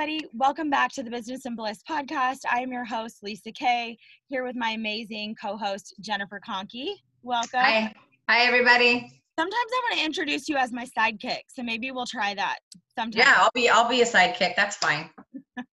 everybody. 0.00 0.26
Welcome 0.32 0.70
back 0.70 0.90
to 0.92 1.02
the 1.02 1.10
Business 1.10 1.44
and 1.44 1.54
Bliss 1.54 1.82
podcast. 1.86 2.38
I 2.50 2.60
am 2.60 2.72
your 2.72 2.86
host, 2.86 3.22
Lisa 3.22 3.52
Kay, 3.52 3.98
here 4.28 4.46
with 4.46 4.56
my 4.56 4.70
amazing 4.70 5.36
co 5.38 5.58
host, 5.58 5.94
Jennifer 6.00 6.40
Conkey. 6.40 6.94
Welcome. 7.22 7.60
Hi. 7.60 7.92
Hi, 8.26 8.46
everybody. 8.46 9.20
Sometimes 9.38 9.52
I 9.52 9.80
want 9.84 9.98
to 9.98 10.04
introduce 10.06 10.48
you 10.48 10.56
as 10.56 10.72
my 10.72 10.86
sidekick, 10.86 11.40
so 11.48 11.62
maybe 11.62 11.90
we'll 11.90 12.06
try 12.06 12.32
that 12.32 12.60
sometime. 12.98 13.18
Yeah, 13.18 13.34
I'll 13.36 13.50
be 13.52 13.68
I'll 13.68 13.90
be 13.90 14.00
a 14.00 14.06
sidekick. 14.06 14.56
That's 14.56 14.76
fine. 14.76 15.10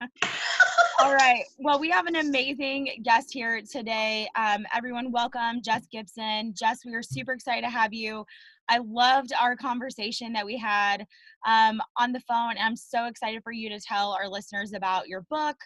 All 0.99 1.13
right. 1.13 1.43
Well, 1.59 1.77
we 1.77 1.89
have 1.89 2.05
an 2.05 2.15
amazing 2.15 3.01
guest 3.03 3.27
here 3.33 3.61
today. 3.69 4.29
Um, 4.37 4.65
everyone, 4.73 5.11
welcome 5.11 5.61
Jess 5.61 5.85
Gibson. 5.91 6.53
Jess, 6.57 6.85
we 6.85 6.93
are 6.93 7.03
super 7.03 7.33
excited 7.33 7.63
to 7.63 7.69
have 7.69 7.93
you. 7.93 8.25
I 8.69 8.79
loved 8.79 9.33
our 9.39 9.55
conversation 9.55 10.33
that 10.33 10.45
we 10.45 10.57
had 10.57 11.05
um, 11.45 11.81
on 11.97 12.11
the 12.11 12.21
phone. 12.21 12.55
I'm 12.59 12.75
so 12.75 13.05
excited 13.07 13.43
for 13.43 13.51
you 13.51 13.69
to 13.69 13.79
tell 13.79 14.11
our 14.11 14.29
listeners 14.29 14.73
about 14.73 15.07
your 15.07 15.21
book. 15.29 15.57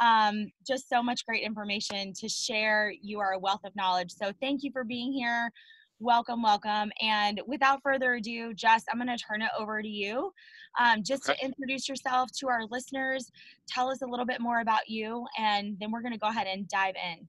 Um, 0.00 0.50
just 0.66 0.88
so 0.88 1.02
much 1.02 1.24
great 1.26 1.42
information 1.42 2.12
to 2.20 2.28
share. 2.28 2.92
You 3.00 3.18
are 3.20 3.32
a 3.32 3.38
wealth 3.38 3.62
of 3.64 3.74
knowledge. 3.74 4.12
So 4.12 4.30
thank 4.40 4.62
you 4.62 4.70
for 4.72 4.84
being 4.84 5.12
here. 5.12 5.50
Welcome, 5.98 6.42
welcome. 6.42 6.92
And 7.00 7.40
without 7.46 7.80
further 7.82 8.14
ado, 8.14 8.52
Jess, 8.52 8.84
I'm 8.92 8.98
going 8.98 9.16
to 9.16 9.22
turn 9.22 9.40
it 9.40 9.48
over 9.58 9.80
to 9.80 9.88
you. 9.88 10.30
Um, 10.78 11.02
just 11.02 11.28
okay. 11.28 11.38
to 11.38 11.44
introduce 11.46 11.88
yourself 11.88 12.28
to 12.40 12.48
our 12.48 12.66
listeners, 12.70 13.30
tell 13.66 13.88
us 13.90 14.02
a 14.02 14.06
little 14.06 14.26
bit 14.26 14.42
more 14.42 14.60
about 14.60 14.88
you, 14.88 15.24
and 15.38 15.74
then 15.80 15.90
we're 15.90 16.02
going 16.02 16.12
to 16.12 16.18
go 16.18 16.28
ahead 16.28 16.46
and 16.46 16.68
dive 16.68 16.94
in. 17.02 17.26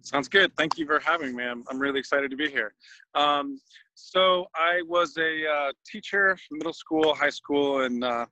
Sounds 0.00 0.28
good. 0.28 0.56
Thank 0.56 0.78
you 0.78 0.86
for 0.86 1.00
having 1.00 1.36
me. 1.36 1.44
I'm, 1.44 1.64
I'm 1.68 1.78
really 1.78 1.98
excited 1.98 2.30
to 2.30 2.36
be 2.36 2.48
here. 2.48 2.72
Um, 3.14 3.60
so 3.94 4.46
I 4.54 4.82
was 4.86 5.16
a 5.18 5.46
uh, 5.46 5.72
teacher, 5.86 6.36
middle 6.50 6.72
school, 6.72 7.14
high 7.14 7.30
school, 7.30 7.82
and 7.82 8.02
uh, 8.04 8.26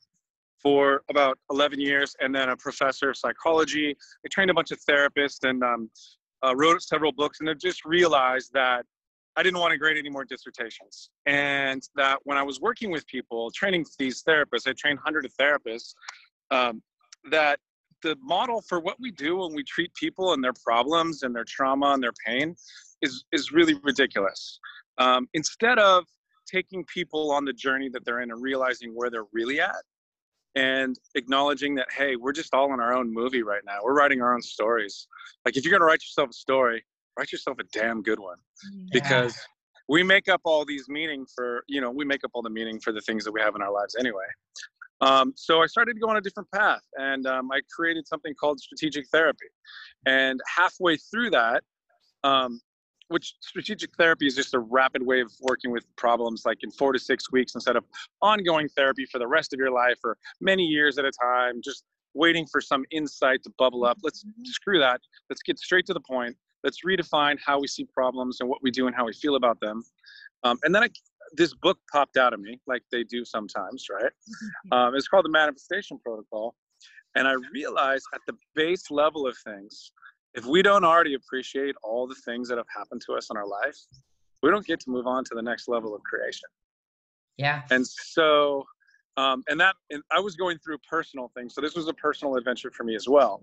for 0.62 1.02
about 1.09 1.38
11 1.50 1.80
years, 1.80 2.14
and 2.20 2.34
then 2.34 2.50
a 2.50 2.56
professor 2.56 3.10
of 3.10 3.16
psychology. 3.16 3.96
I 4.24 4.28
trained 4.30 4.50
a 4.50 4.55
bunch 4.55 4.70
of 4.70 4.78
therapists 4.88 5.48
and 5.48 5.62
um, 5.62 5.91
uh, 6.44 6.55
wrote 6.55 6.83
several 6.83 7.12
books, 7.12 7.41
and 7.41 7.48
I 7.48 7.55
just 7.55 7.84
realized 7.84 8.53
that 8.53 8.84
I 9.36 9.42
didn't 9.42 9.61
want 9.61 9.72
to 9.72 9.78
grade 9.78 9.97
any 9.97 10.11
more 10.11 10.25
dissertations. 10.25 11.11
And 11.27 11.83
that 11.94 12.19
when 12.25 12.36
I 12.36 12.42
was 12.42 12.61
working 12.61 12.91
with 12.91 13.06
people, 13.06 13.50
training 13.53 13.86
these 13.98 14.22
therapists, 14.22 14.66
I 14.69 14.75
trained 14.77 14.98
hundreds 15.03 15.27
of 15.27 15.34
therapists, 15.41 15.94
um, 16.50 16.83
that 17.31 17.58
the 18.03 18.16
model 18.22 18.62
for 18.62 18.81
what 18.81 18.97
we 18.98 19.11
do 19.11 19.36
when 19.36 19.55
we 19.55 19.62
treat 19.62 19.92
people 19.94 20.33
and 20.33 20.42
their 20.42 20.55
problems 20.64 21.22
and 21.22 21.34
their 21.34 21.44
trauma 21.44 21.92
and 21.92 22.03
their 22.03 22.14
pain 22.27 22.56
is, 23.03 23.25
is 23.33 23.53
really 23.53 23.75
ridiculous. 23.83 24.58
Um, 25.01 25.29
instead 25.34 25.81
of 25.81 26.05
taking 26.47 26.84
people 26.84 27.33
on 27.33 27.45
the 27.45 27.53
journey 27.53 27.89
that 27.89 28.05
they're 28.05 28.20
in 28.20 28.31
and 28.31 28.41
realizing 28.41 28.93
where 28.95 29.11
they're 29.11 29.27
really 29.33 29.61
at 29.61 29.83
and 30.55 30.97
acknowledging 31.17 31.75
that, 31.77 31.89
hey, 31.97 32.15
we're 32.17 32.33
just 32.33 32.55
all 32.55 32.73
in 32.73 32.81
our 32.81 32.95
own 32.95 33.12
movie 33.12 33.43
right 33.43 33.62
now. 33.67 33.78
We're 33.83 33.95
writing 33.95 34.23
our 34.23 34.34
own 34.34 34.43
stories. 34.43 35.09
Like 35.45 35.56
if 35.56 35.65
you're 35.65 35.73
going 35.73 35.81
to 35.81 35.87
write 35.87 36.03
yourself 36.03 36.31
a 36.31 36.34
story, 36.34 36.84
write 37.19 37.33
yourself 37.33 37.59
a 37.59 37.65
damn 37.73 38.03
good 38.03 38.19
one 38.19 38.37
yeah. 38.73 38.89
because 38.93 39.37
we 39.91 40.05
make 40.05 40.28
up 40.28 40.41
all 40.45 40.65
these 40.65 40.89
meaning 40.89 41.27
for 41.34 41.65
you 41.67 41.81
know 41.81 41.91
we 41.91 42.05
make 42.05 42.25
up 42.25 42.31
all 42.33 42.43
the 42.43 42.51
meaning 42.51 42.78
for 42.81 42.93
the 42.93 43.01
things 43.01 43.25
that 43.25 43.33
we 43.33 43.41
have 43.41 43.55
in 43.56 43.62
our 43.62 43.73
lives 43.73 43.97
anyway 43.98 44.25
um, 45.01 45.33
so 45.37 45.62
i 45.62 45.67
started 45.67 45.95
to 45.95 46.01
go 46.01 46.09
on 46.09 46.17
a 46.17 46.21
different 46.21 46.48
path 46.55 46.83
and 46.97 47.27
um, 47.27 47.51
i 47.53 47.61
created 47.75 48.06
something 48.06 48.33
called 48.41 48.61
strategic 48.61 49.06
therapy 49.09 49.47
and 50.06 50.41
halfway 50.47 50.97
through 50.97 51.28
that 51.31 51.62
um, 52.23 52.61
which 53.11 53.34
strategic 53.41 53.94
therapy 53.97 54.27
is 54.27 54.34
just 54.34 54.55
a 54.55 54.58
rapid 54.58 55.05
way 55.05 55.20
of 55.20 55.30
working 55.41 55.70
with 55.70 55.84
problems 55.97 56.42
like 56.44 56.58
in 56.62 56.70
four 56.70 56.92
to 56.92 56.98
six 56.98 57.30
weeks 57.30 57.55
instead 57.55 57.77
of 57.77 57.84
ongoing 58.22 58.69
therapy 58.70 59.05
for 59.06 59.19
the 59.19 59.27
rest 59.27 59.53
of 59.53 59.58
your 59.58 59.70
life 59.70 59.98
or 60.05 60.16
many 60.41 60.64
years 60.64 60.98
at 60.98 61.05
a 61.05 61.12
time 61.12 61.61
just 61.62 61.84
waiting 62.14 62.47
for 62.50 62.61
some 62.61 62.84
insight 62.91 63.42
to 63.42 63.50
bubble 63.58 63.84
up 63.84 63.98
let's 64.03 64.25
mm-hmm. 64.25 64.44
screw 64.44 64.78
that 64.78 65.00
let's 65.28 65.42
get 65.42 65.58
straight 65.58 65.86
to 65.86 65.94
the 65.94 66.00
point 66.00 66.36
let's 66.64 66.78
redefine 66.84 67.38
how 67.44 67.61
we 67.61 67.66
see 67.66 67.84
problems 67.84 68.38
and 68.41 68.48
what 68.48 68.62
we 68.62 68.70
do 68.70 68.86
and 68.86 68.97
how 68.97 69.05
we 69.05 69.12
feel 69.12 69.36
about 69.36 69.60
them. 69.60 69.82
Um, 70.44 70.59
and 70.62 70.75
then 70.75 70.84
I, 70.84 70.88
this 71.37 71.54
book 71.54 71.78
popped 71.92 72.16
out 72.16 72.32
of 72.32 72.41
me, 72.41 72.60
like 72.66 72.82
they 72.91 73.04
do 73.04 73.25
sometimes, 73.25 73.87
right? 73.91 74.04
Mm-hmm. 74.04 74.72
Um, 74.72 74.94
it's 74.94 75.09
called 75.09 75.25
the 75.25 75.31
Manifestation 75.31 75.98
Protocol. 76.04 76.54
And 77.16 77.27
I 77.27 77.34
realized 77.53 78.04
at 78.15 78.21
the 78.27 78.34
base 78.54 78.91
level 78.91 79.27
of 79.27 79.37
things, 79.44 79.92
if 80.34 80.46
we 80.46 80.62
don't 80.62 80.84
already 80.84 81.14
appreciate 81.14 81.74
all 81.82 82.06
the 82.06 82.14
things 82.24 82.48
that 82.48 82.58
have 82.58 82.66
happened 82.74 83.02
to 83.06 83.14
us 83.14 83.28
in 83.30 83.36
our 83.36 83.46
life, 83.46 83.76
we 84.42 84.50
don't 84.50 84.66
get 84.66 84.80
to 84.80 84.91
move 84.91 85.06
on 85.06 85.24
to 85.24 85.34
the 85.34 85.42
next 85.42 85.68
level 85.68 85.94
of 85.94 86.02
creation. 86.02 86.48
Yeah. 87.36 87.62
And 87.70 87.86
so, 87.86 88.64
um, 89.16 89.42
and 89.48 89.58
that, 89.60 89.74
and 89.91 90.02
I 90.12 90.20
was 90.20 90.36
going 90.36 90.58
through 90.58 90.78
personal 90.88 91.30
things. 91.36 91.54
So 91.54 91.60
this 91.60 91.74
was 91.74 91.88
a 91.88 91.94
personal 91.94 92.36
adventure 92.36 92.70
for 92.70 92.84
me 92.84 92.94
as 92.94 93.08
well. 93.08 93.42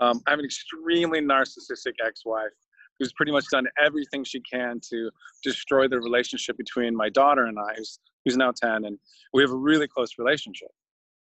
Um, 0.00 0.20
I 0.26 0.30
have 0.30 0.38
an 0.38 0.44
extremely 0.44 1.20
narcissistic 1.20 1.94
ex-wife 2.04 2.50
who's 2.98 3.12
pretty 3.12 3.32
much 3.32 3.44
done 3.50 3.66
everything 3.82 4.24
she 4.24 4.40
can 4.40 4.80
to 4.90 5.10
destroy 5.42 5.88
the 5.88 5.98
relationship 5.98 6.56
between 6.56 6.94
my 6.96 7.08
daughter 7.08 7.44
and 7.44 7.58
I, 7.58 7.74
who's, 7.76 7.98
who's 8.24 8.36
now 8.36 8.52
10, 8.52 8.84
and 8.84 8.98
we 9.32 9.42
have 9.42 9.50
a 9.50 9.56
really 9.56 9.86
close 9.86 10.12
relationship. 10.18 10.70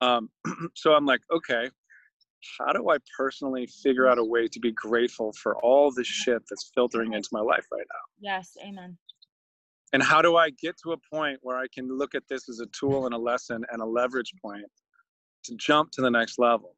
Um, 0.02 0.30
so 0.76 0.94
I'm 0.94 1.06
like, 1.06 1.22
okay, 1.32 1.70
how 2.60 2.74
do 2.74 2.90
I 2.90 2.98
personally 3.18 3.68
figure 3.68 4.08
out 4.08 4.18
a 4.18 4.24
way 4.24 4.48
to 4.48 4.60
be 4.60 4.72
grateful 4.72 5.34
for 5.34 5.58
all 5.58 5.92
the 5.92 6.04
shit 6.04 6.44
that's 6.50 6.72
filtering 6.74 7.14
into 7.14 7.30
my 7.32 7.42
life 7.42 7.66
right 7.72 7.86
now? 7.94 8.32
Yes, 8.32 8.58
amen. 8.64 8.98
And 9.94 10.04
how 10.04 10.22
do 10.22 10.36
I 10.36 10.50
get 10.50 10.76
to 10.84 10.92
a 10.92 10.98
point 11.14 11.40
where 11.42 11.58
I 11.58 11.68
can 11.74 11.88
look 11.88 12.16
at 12.16 12.24
this 12.28 12.50
as 12.50 12.60
a 12.60 12.66
tool 12.68 13.06
and 13.06 13.14
a 13.14 13.18
lesson 13.18 13.64
and 13.72 13.82
a 13.82 13.86
leverage 13.86 14.34
point 14.42 14.66
to 15.46 15.56
jump 15.56 15.92
to 15.92 16.02
the 16.02 16.12
next 16.12 16.38
level? 16.40 16.76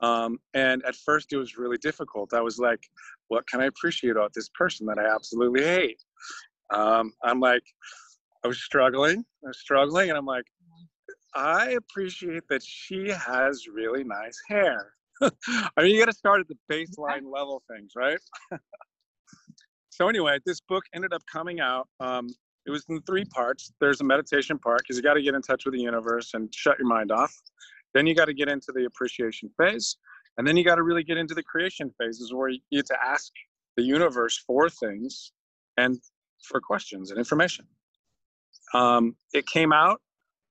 Um, 0.00 0.38
and 0.54 0.84
at 0.84 0.94
first, 0.94 1.32
it 1.32 1.38
was 1.38 1.56
really 1.56 1.78
difficult. 1.78 2.34
I 2.34 2.40
was 2.40 2.58
like, 2.58 2.80
what 3.28 3.48
can 3.48 3.60
I 3.60 3.66
appreciate 3.66 4.10
about 4.10 4.32
this 4.34 4.48
person 4.50 4.86
that 4.86 4.98
I 4.98 5.12
absolutely 5.12 5.64
hate? 5.64 6.02
Um, 6.72 7.12
I'm 7.24 7.40
like, 7.40 7.62
I 8.44 8.48
was 8.48 8.62
struggling, 8.62 9.24
I 9.44 9.48
was 9.48 9.58
struggling, 9.58 10.10
and 10.10 10.18
I'm 10.18 10.26
like, 10.26 10.44
I 11.34 11.70
appreciate 11.70 12.44
that 12.48 12.62
she 12.62 13.10
has 13.10 13.66
really 13.66 14.04
nice 14.04 14.40
hair. 14.48 14.92
I 15.22 15.30
mean, 15.78 15.94
you 15.94 15.98
got 15.98 16.10
to 16.10 16.16
start 16.16 16.40
at 16.40 16.48
the 16.48 16.56
baseline 16.70 17.30
level 17.32 17.62
things, 17.70 17.92
right? 17.96 18.18
so 19.90 20.08
anyway, 20.08 20.38
this 20.44 20.60
book 20.60 20.84
ended 20.94 21.12
up 21.12 21.22
coming 21.30 21.60
out. 21.60 21.88
Um, 22.00 22.28
it 22.66 22.70
was 22.70 22.84
in 22.88 23.00
three 23.02 23.24
parts. 23.24 23.72
There's 23.80 24.00
a 24.00 24.04
meditation 24.04 24.58
part 24.58 24.80
because 24.80 24.96
you 24.96 25.02
got 25.02 25.14
to 25.14 25.22
get 25.22 25.34
in 25.34 25.42
touch 25.42 25.64
with 25.64 25.74
the 25.74 25.80
universe 25.80 26.34
and 26.34 26.52
shut 26.54 26.78
your 26.78 26.88
mind 26.88 27.12
off. 27.12 27.34
Then 27.94 28.06
you 28.06 28.14
got 28.14 28.26
to 28.26 28.34
get 28.34 28.48
into 28.48 28.72
the 28.74 28.84
appreciation 28.84 29.50
phase. 29.56 29.96
And 30.36 30.46
then 30.46 30.56
you 30.56 30.64
got 30.64 30.74
to 30.74 30.82
really 30.82 31.04
get 31.04 31.16
into 31.16 31.34
the 31.34 31.42
creation 31.42 31.90
phases 31.98 32.32
where 32.34 32.48
you 32.48 32.58
get 32.70 32.86
to 32.86 32.96
ask 33.02 33.32
the 33.76 33.82
universe 33.82 34.42
for 34.46 34.68
things 34.68 35.32
and 35.76 35.98
for 36.42 36.60
questions 36.60 37.10
and 37.10 37.18
information. 37.18 37.66
Um, 38.74 39.16
it 39.32 39.46
came 39.46 39.72
out, 39.72 40.00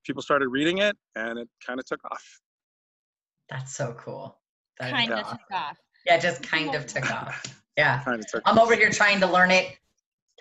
people 0.06 0.22
started 0.22 0.50
reading 0.50 0.80
it, 0.80 0.96
and 1.16 1.38
it 1.40 1.50
kind 1.66 1.80
of 1.80 1.86
took 1.86 2.04
off. 2.06 2.24
That's 3.50 3.76
so 3.76 3.96
cool. 3.98 4.40
That 4.80 4.92
kind 4.92 5.12
of 5.12 5.30
took 5.30 5.52
off. 5.52 5.78
Yeah, 6.06 6.18
just 6.18 6.44
kind 6.44 6.76
of 6.76 6.86
took 6.86 7.12
off. 7.12 7.44
Yeah. 7.78 8.04
Kind 8.04 8.20
of 8.20 8.28
took 8.28 8.42
I'm 8.46 8.60
over 8.60 8.76
here 8.76 8.90
trying 8.90 9.20
to 9.20 9.28
learn 9.28 9.52
it. 9.52 9.76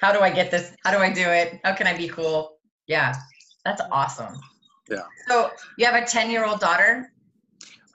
How 0.00 0.12
do 0.12 0.20
I 0.20 0.30
get 0.30 0.50
this? 0.50 0.75
How 0.84 0.91
do 0.91 0.98
I 0.98 1.12
do 1.12 1.22
it? 1.22 1.60
How 1.64 1.75
can 1.75 1.86
I 1.86 1.97
be 1.97 2.08
cool? 2.08 2.58
Yeah, 2.86 3.14
that's 3.64 3.80
awesome. 3.91 4.38
Yeah. 4.91 5.02
So 5.28 5.50
you 5.78 5.86
have 5.86 5.94
a 5.94 6.06
10 6.06 6.31
year 6.31 6.44
old 6.44 6.60
daughter? 6.60 7.10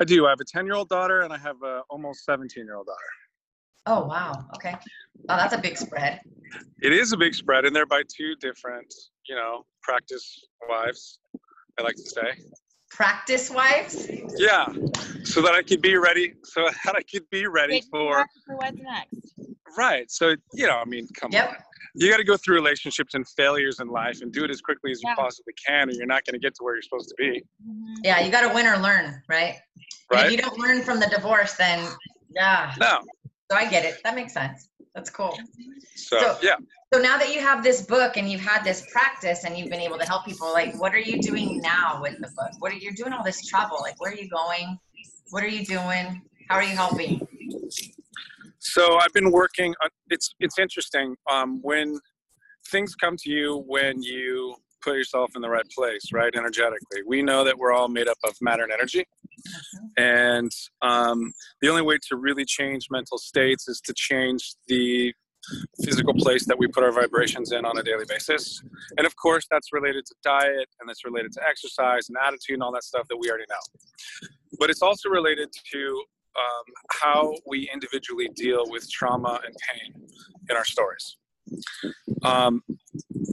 I 0.02 0.06
do. 0.06 0.26
I 0.26 0.30
have 0.30 0.40
a 0.40 0.46
10 0.46 0.66
year 0.66 0.76
old 0.76 0.90
daughter 0.90 1.22
and 1.22 1.32
I 1.32 1.38
have 1.38 1.62
a 1.64 1.84
almost 1.90 2.26
17 2.26 2.66
year 2.66 2.76
old 2.76 2.88
daughter. 2.88 2.98
Oh, 3.86 4.06
wow. 4.06 4.46
Okay. 4.56 4.76
Oh, 5.30 5.36
that's 5.36 5.54
a 5.54 5.58
big 5.58 5.78
spread. 5.78 6.22
It 6.82 6.94
is 6.94 7.12
a 7.12 7.18
big 7.18 7.34
spread, 7.34 7.66
and 7.66 7.76
they're 7.76 7.86
by 7.86 8.04
two 8.16 8.36
different, 8.36 8.94
you 9.28 9.36
know, 9.36 9.66
practice 9.84 10.40
wives, 10.68 11.20
I 11.80 11.82
like 11.82 11.96
to 11.96 12.10
say. 12.10 12.44
Practice 12.92 13.50
wives? 13.50 14.10
Yeah. 14.38 14.68
So 15.24 15.42
that 15.42 15.54
I 15.54 15.64
could 15.64 15.82
be 15.82 15.96
ready, 15.96 16.34
so 16.44 16.68
that 16.86 16.96
I 16.96 17.02
could 17.04 17.30
be 17.30 17.48
ready 17.48 17.76
Wait, 17.76 17.86
for. 17.92 18.26
For 18.46 18.56
what's 18.58 18.78
next? 18.78 19.34
Right. 19.78 20.10
So, 20.12 20.36
you 20.54 20.68
know, 20.68 20.78
I 20.78 20.86
mean, 20.86 21.08
come 21.16 21.32
yep. 21.32 21.50
on 21.50 21.56
you 21.96 22.10
got 22.10 22.18
to 22.18 22.24
go 22.24 22.38
through 22.38 22.56
relationships 22.56 23.14
and 23.14 23.28
failures 23.28 23.80
in 23.80 23.88
life 23.88 24.22
and 24.22 24.32
do 24.32 24.44
it 24.44 24.52
as 24.52 24.62
quickly 24.62 24.92
as 24.92 25.02
yeah. 25.04 25.12
you 25.12 25.16
possibly 25.16 25.54
can 25.66 25.90
or 25.90 25.94
you're 25.94 26.06
not 26.06 26.24
going 26.26 26.34
to 26.34 26.40
get 26.40 26.56
to 26.56 26.64
where 26.64 26.76
you're 26.76 26.82
supposed 26.82 27.10
to 27.10 27.16
be 27.18 27.44
mm-hmm. 27.68 27.94
yeah 28.04 28.20
you 28.20 28.32
got 28.32 28.48
to 28.48 28.54
win 28.54 28.66
or 28.66 28.78
learn 28.78 29.22
right 29.28 29.56
right 30.12 30.26
if 30.26 30.32
you 30.32 30.38
don't 30.38 30.58
learn 30.60 30.82
from 30.82 31.00
the 31.00 31.08
divorce 31.08 31.54
then 31.54 31.88
yeah 32.36 32.74
no 32.80 33.00
so 33.52 33.58
i 33.58 33.70
get 33.70 33.86
it 33.86 34.00
that 34.04 34.16
makes 34.16 34.34
sense 34.34 34.70
that's 34.96 35.10
cool 35.10 35.38
so, 35.96 36.20
so 36.20 36.38
yeah 36.42 36.56
so 36.94 37.00
now 37.00 37.18
that 37.18 37.34
you 37.34 37.40
have 37.40 37.64
this 37.64 37.82
book 37.84 38.18
and 38.18 38.30
you've 38.30 38.42
had 38.42 38.64
this 38.64 38.86
practice 38.92 39.44
and 39.44 39.58
you've 39.58 39.70
been 39.70 39.80
able 39.80 39.98
to 39.98 40.06
help 40.06 40.26
people 40.26 40.52
like 40.52 40.80
what 40.80 40.94
are 40.94 41.00
you 41.00 41.22
doing 41.22 41.60
now 41.62 42.00
with 42.02 42.16
the 42.20 42.30
book 42.36 42.52
what 42.60 42.72
are 42.72 42.78
you 42.78 42.94
doing 42.94 43.14
all 43.14 43.24
this 43.24 43.46
travel 43.46 43.78
like 43.82 44.00
where 44.02 44.12
are 44.12 44.16
you 44.16 44.30
going 44.30 44.78
what 45.30 45.44
are 45.44 45.48
you 45.48 45.66
doing 45.66 46.22
how 46.50 46.56
are 46.56 46.64
you 46.64 46.76
helping 46.76 47.20
so 48.60 48.98
I've 48.98 49.14
been 49.14 49.32
working. 49.32 49.74
On, 49.84 49.90
it's 50.10 50.34
it's 50.40 50.60
interesting 50.60 51.16
um, 51.32 51.60
when 51.62 52.00
things 52.70 52.94
come 52.96 53.16
to 53.18 53.32
you 53.32 53.64
when 53.68 54.02
you 54.02 54.56
put 54.82 54.96
yourself 54.96 55.32
in 55.36 55.42
the 55.42 55.50
right 55.50 55.68
place, 55.76 56.12
right? 56.14 56.34
Energetically. 56.36 57.02
We 57.06 57.22
know 57.22 57.44
that 57.44 57.58
we're 57.58 57.74
all 57.74 57.88
made 57.88 58.08
up 58.08 58.18
of 58.24 58.34
matter 58.42 58.64
and 58.64 58.72
energy. 58.72 59.06
And 59.98 60.52
um, 60.82 61.32
the 61.62 61.70
only 61.70 61.82
way 61.82 61.98
to 62.10 62.16
really 62.18 62.46
change 62.46 62.88
mental 62.90 63.18
states 63.18 63.68
is 63.68 63.82
to 63.82 63.94
change 63.96 64.54
the 64.68 65.14
physical 65.84 66.14
place 66.14 66.46
that 66.46 66.58
we 66.58 66.68
put 66.68 66.84
our 66.84 66.92
vibrations 66.92 67.52
in 67.52 67.66
on 67.66 67.78
a 67.78 67.84
daily 67.84 68.06
basis. 68.08 68.62
And 68.98 69.06
of 69.06 69.16
course, 69.16 69.48
that's 69.50 69.72
related 69.72 70.06
to 70.06 70.16
diet 70.24 70.68
and 70.80 70.88
that's 70.88 71.06
related 71.06 71.32
to 71.34 71.42
exercise 71.48 72.10
and 72.10 72.18
attitude 72.22 72.56
and 72.56 72.64
all 72.64 72.74
that 72.74 72.84
stuff 72.84 73.08
that 73.10 73.18
we 73.18 73.30
already 73.30 73.46
know. 73.50 74.28
But 74.60 74.70
it's 74.70 74.82
also 74.82 75.10
related 75.10 75.50
to 75.74 76.04
um, 76.38 76.74
how 76.92 77.34
we 77.48 77.70
individually 77.74 78.30
deal 78.36 78.64
with 78.68 78.90
trauma 78.92 79.40
and 79.46 79.56
pain 79.72 80.08
in 80.50 80.56
our 80.56 80.66
stories. 80.66 81.18
Um, 82.24 82.62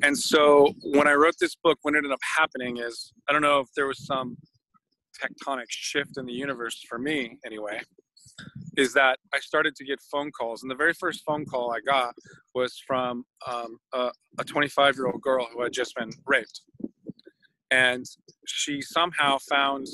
and 0.02 0.16
so 0.16 0.72
when 0.82 1.06
I 1.06 1.12
wrote 1.12 1.34
this 1.40 1.56
book, 1.62 1.78
what 1.82 1.94
ended 1.94 2.12
up 2.12 2.20
happening 2.38 2.78
is 2.78 3.12
I 3.28 3.32
don't 3.32 3.42
know 3.42 3.60
if 3.60 3.68
there 3.76 3.86
was 3.86 4.06
some 4.06 4.36
tectonic 5.18 5.66
shift 5.68 6.18
in 6.18 6.26
the 6.26 6.32
universe 6.32 6.84
for 6.88 6.98
me 6.98 7.38
anyway 7.44 7.80
is 8.76 8.92
that 8.92 9.18
I 9.34 9.40
started 9.40 9.74
to 9.76 9.84
get 9.84 10.00
phone 10.12 10.30
calls. 10.30 10.62
And 10.62 10.70
the 10.70 10.74
very 10.74 10.92
first 10.92 11.22
phone 11.24 11.46
call 11.46 11.72
I 11.72 11.80
got 11.80 12.14
was 12.54 12.78
from 12.86 13.24
um, 13.46 13.78
a 13.94 14.44
25 14.44 14.96
year 14.96 15.06
old 15.06 15.20
girl 15.22 15.48
who 15.52 15.62
had 15.62 15.72
just 15.72 15.94
been 15.94 16.10
raped. 16.26 16.60
And 17.70 18.04
she 18.46 18.80
somehow 18.80 19.38
found, 19.50 19.86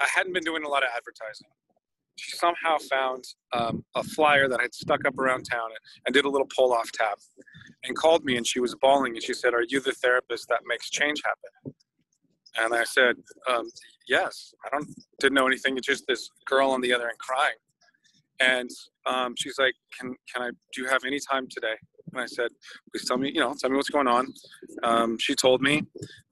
I 0.00 0.06
hadn't 0.14 0.32
been 0.32 0.44
doing 0.44 0.64
a 0.64 0.68
lot 0.68 0.82
of 0.82 0.88
advertising. 0.96 1.48
She 2.16 2.36
somehow 2.36 2.78
found 2.78 3.24
um, 3.52 3.84
a 3.96 4.04
flyer 4.04 4.48
that 4.48 4.60
I 4.60 4.64
had 4.64 4.74
stuck 4.74 5.04
up 5.04 5.18
around 5.18 5.44
town 5.44 5.70
and 6.06 6.14
did 6.14 6.24
a 6.24 6.28
little 6.28 6.46
pull 6.54 6.72
off 6.72 6.90
tab 6.92 7.18
and 7.84 7.96
called 7.96 8.24
me 8.24 8.36
and 8.36 8.46
she 8.46 8.60
was 8.60 8.74
bawling 8.76 9.14
and 9.14 9.22
she 9.22 9.34
said, 9.34 9.54
Are 9.54 9.64
you 9.66 9.80
the 9.80 9.92
therapist 9.92 10.48
that 10.48 10.60
makes 10.66 10.90
change 10.90 11.20
happen? 11.24 11.74
And 12.58 12.74
I 12.74 12.84
said, 12.84 13.16
um, 13.48 13.68
Yes. 14.08 14.54
I 14.64 14.68
don't 14.70 14.88
didn't 15.20 15.34
know 15.34 15.46
anything. 15.46 15.76
It's 15.76 15.86
just 15.86 16.04
this 16.06 16.28
girl 16.46 16.70
on 16.70 16.80
the 16.80 16.92
other 16.92 17.08
end 17.08 17.18
crying. 17.18 17.56
And 18.40 18.70
um, 19.06 19.34
she's 19.38 19.54
like, 19.58 19.74
"Can 19.98 20.14
can 20.32 20.42
I? 20.42 20.50
Do 20.72 20.82
you 20.82 20.88
have 20.88 21.04
any 21.06 21.20
time 21.20 21.46
today?" 21.48 21.74
And 22.12 22.20
I 22.20 22.26
said, 22.26 22.48
"Please 22.90 23.06
tell 23.06 23.16
me. 23.18 23.30
You 23.32 23.40
know, 23.40 23.54
tell 23.58 23.70
me 23.70 23.76
what's 23.76 23.90
going 23.90 24.08
on." 24.08 24.32
Um, 24.82 25.16
she 25.18 25.34
told 25.34 25.62
me. 25.62 25.82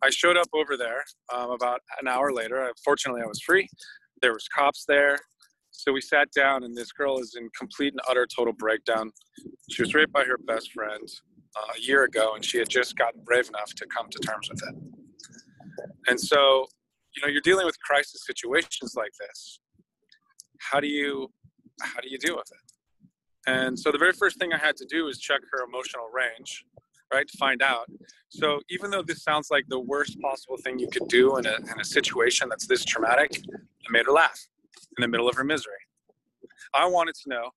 I 0.03 0.11
showed 0.11 0.37
up 0.37 0.49
over 0.53 0.77
there 0.77 1.05
um, 1.33 1.51
about 1.51 1.81
an 2.01 2.09
hour 2.09 2.33
later. 2.33 2.73
Fortunately, 2.85 3.23
I 3.23 3.27
was 3.27 3.41
free. 3.41 3.69
There 4.23 4.33
was 4.33 4.49
cops 4.49 4.85
there. 4.89 5.17
So 5.71 5.93
we 5.93 6.01
sat 6.01 6.33
down, 6.33 6.65
and 6.65 6.77
this 6.77 6.91
girl 6.91 7.21
is 7.21 7.37
in 7.39 7.49
complete 7.57 7.93
and 7.93 8.01
utter 8.09 8.27
total 8.27 8.53
breakdown. 8.55 9.13
She 9.71 9.83
was 9.83 9.95
raped 9.95 10.13
by 10.13 10.25
her 10.25 10.37
best 10.37 10.73
friend 10.73 11.09
uh, 11.57 11.73
a 11.77 11.81
year 11.81 12.05
ago, 12.05 12.35
and 12.35 12.45
she 12.45 12.59
had 12.59 12.69
just 12.69 12.97
gotten 12.97 13.23
brave 13.25 13.49
enough 13.49 13.73
to 13.77 13.87
come 13.87 14.09
to 14.11 14.19
terms 14.19 14.49
with 14.51 14.63
it. 14.69 15.00
And 16.07 16.21
so, 16.21 16.67
you 17.17 17.23
know, 17.23 17.29
you're 17.29 17.41
dealing 17.43 17.67
with 17.67 17.79
crisis 17.81 18.25
situations 18.27 18.95
like 18.97 19.13
this. 19.19 19.61
How 20.59 20.81
do 20.81 20.87
you 20.87 21.31
how 21.83 22.01
do 22.01 22.09
you 22.11 22.19
deal 22.19 22.37
with 22.37 22.51
it? 22.51 23.51
And 23.51 23.79
so 23.79 23.91
the 23.91 23.99
very 23.99 24.13
first 24.13 24.39
thing 24.39 24.53
I 24.53 24.59
had 24.59 24.77
to 24.77 24.87
do 24.87 25.09
is 25.09 25.19
check 25.19 25.41
her 25.51 25.65
emotional 25.65 26.09
range, 26.13 26.65
right, 27.13 27.27
to 27.27 27.39
find 27.39 27.63
out. 27.63 27.87
So 28.29 28.61
even 28.69 28.91
though 28.91 29.03
this 29.03 29.23
sounds 29.23 29.49
like 29.51 29.65
the 29.69 29.81
worst 29.81 30.21
possible 30.21 30.57
thing 30.63 30.79
you 30.79 30.89
could 30.89 31.09
do 31.09 31.37
in 31.39 31.47
a, 31.47 31.55
in 31.55 31.81
a 31.81 31.85
situation 31.85 32.49
that's 32.49 32.67
this 32.67 32.85
traumatic, 32.85 33.41
I 33.53 33.91
made 33.91 34.07
her 34.07 34.13
laugh 34.13 34.39
in 34.99 35.03
the 35.03 35.09
middle 35.09 35.29
of 35.29 35.37
her 35.37 35.45
misery. 35.45 35.73
I 36.75 36.87
wanted 36.87 37.15
to 37.25 37.29
know 37.29 37.51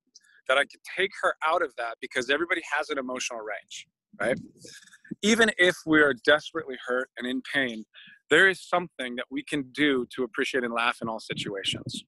that 0.47 0.57
I 0.57 0.61
could 0.61 0.79
take 0.97 1.11
her 1.21 1.35
out 1.45 1.61
of 1.61 1.73
that 1.77 1.97
because 2.01 2.29
everybody 2.29 2.61
has 2.75 2.89
an 2.89 2.97
emotional 2.97 3.39
range, 3.39 3.87
right? 4.19 4.39
Even 5.21 5.51
if 5.57 5.75
we 5.85 6.01
are 6.01 6.13
desperately 6.25 6.77
hurt 6.85 7.09
and 7.17 7.27
in 7.27 7.41
pain, 7.53 7.85
there 8.33 8.49
is 8.49 8.59
something 8.59 9.15
that 9.15 9.25
we 9.29 9.43
can 9.43 9.61
do 9.73 10.07
to 10.15 10.23
appreciate 10.23 10.63
and 10.63 10.73
laugh 10.73 10.97
in 11.03 11.07
all 11.07 11.19
situations. 11.19 12.03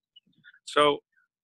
So 0.66 0.98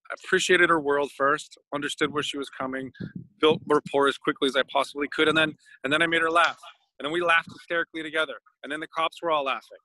I 0.10 0.16
appreciated 0.25 0.72
her 0.72 0.81
world 0.81 1.12
first, 1.16 1.56
understood 1.72 2.12
where 2.12 2.24
she 2.24 2.39
was 2.39 2.50
coming, 2.50 2.92
built 3.39 3.62
rapport 3.68 4.07
as 4.07 4.18
quickly 4.18 4.48
as 4.48 4.56
I 4.56 4.63
possibly 4.74 5.07
could, 5.16 5.28
and 5.28 5.38
then 5.38 5.54
and 5.83 5.94
then 5.94 6.01
I 6.01 6.07
made 6.07 6.24
her 6.24 6.31
laugh, 6.31 6.57
and 6.98 7.06
then 7.06 7.12
we 7.13 7.22
laughed 7.22 7.50
hysterically 7.54 8.01
together, 8.01 8.38
and 8.63 8.72
then 8.72 8.80
the 8.80 8.88
cops 8.88 9.22
were 9.22 9.30
all 9.30 9.44
laughing. 9.44 9.78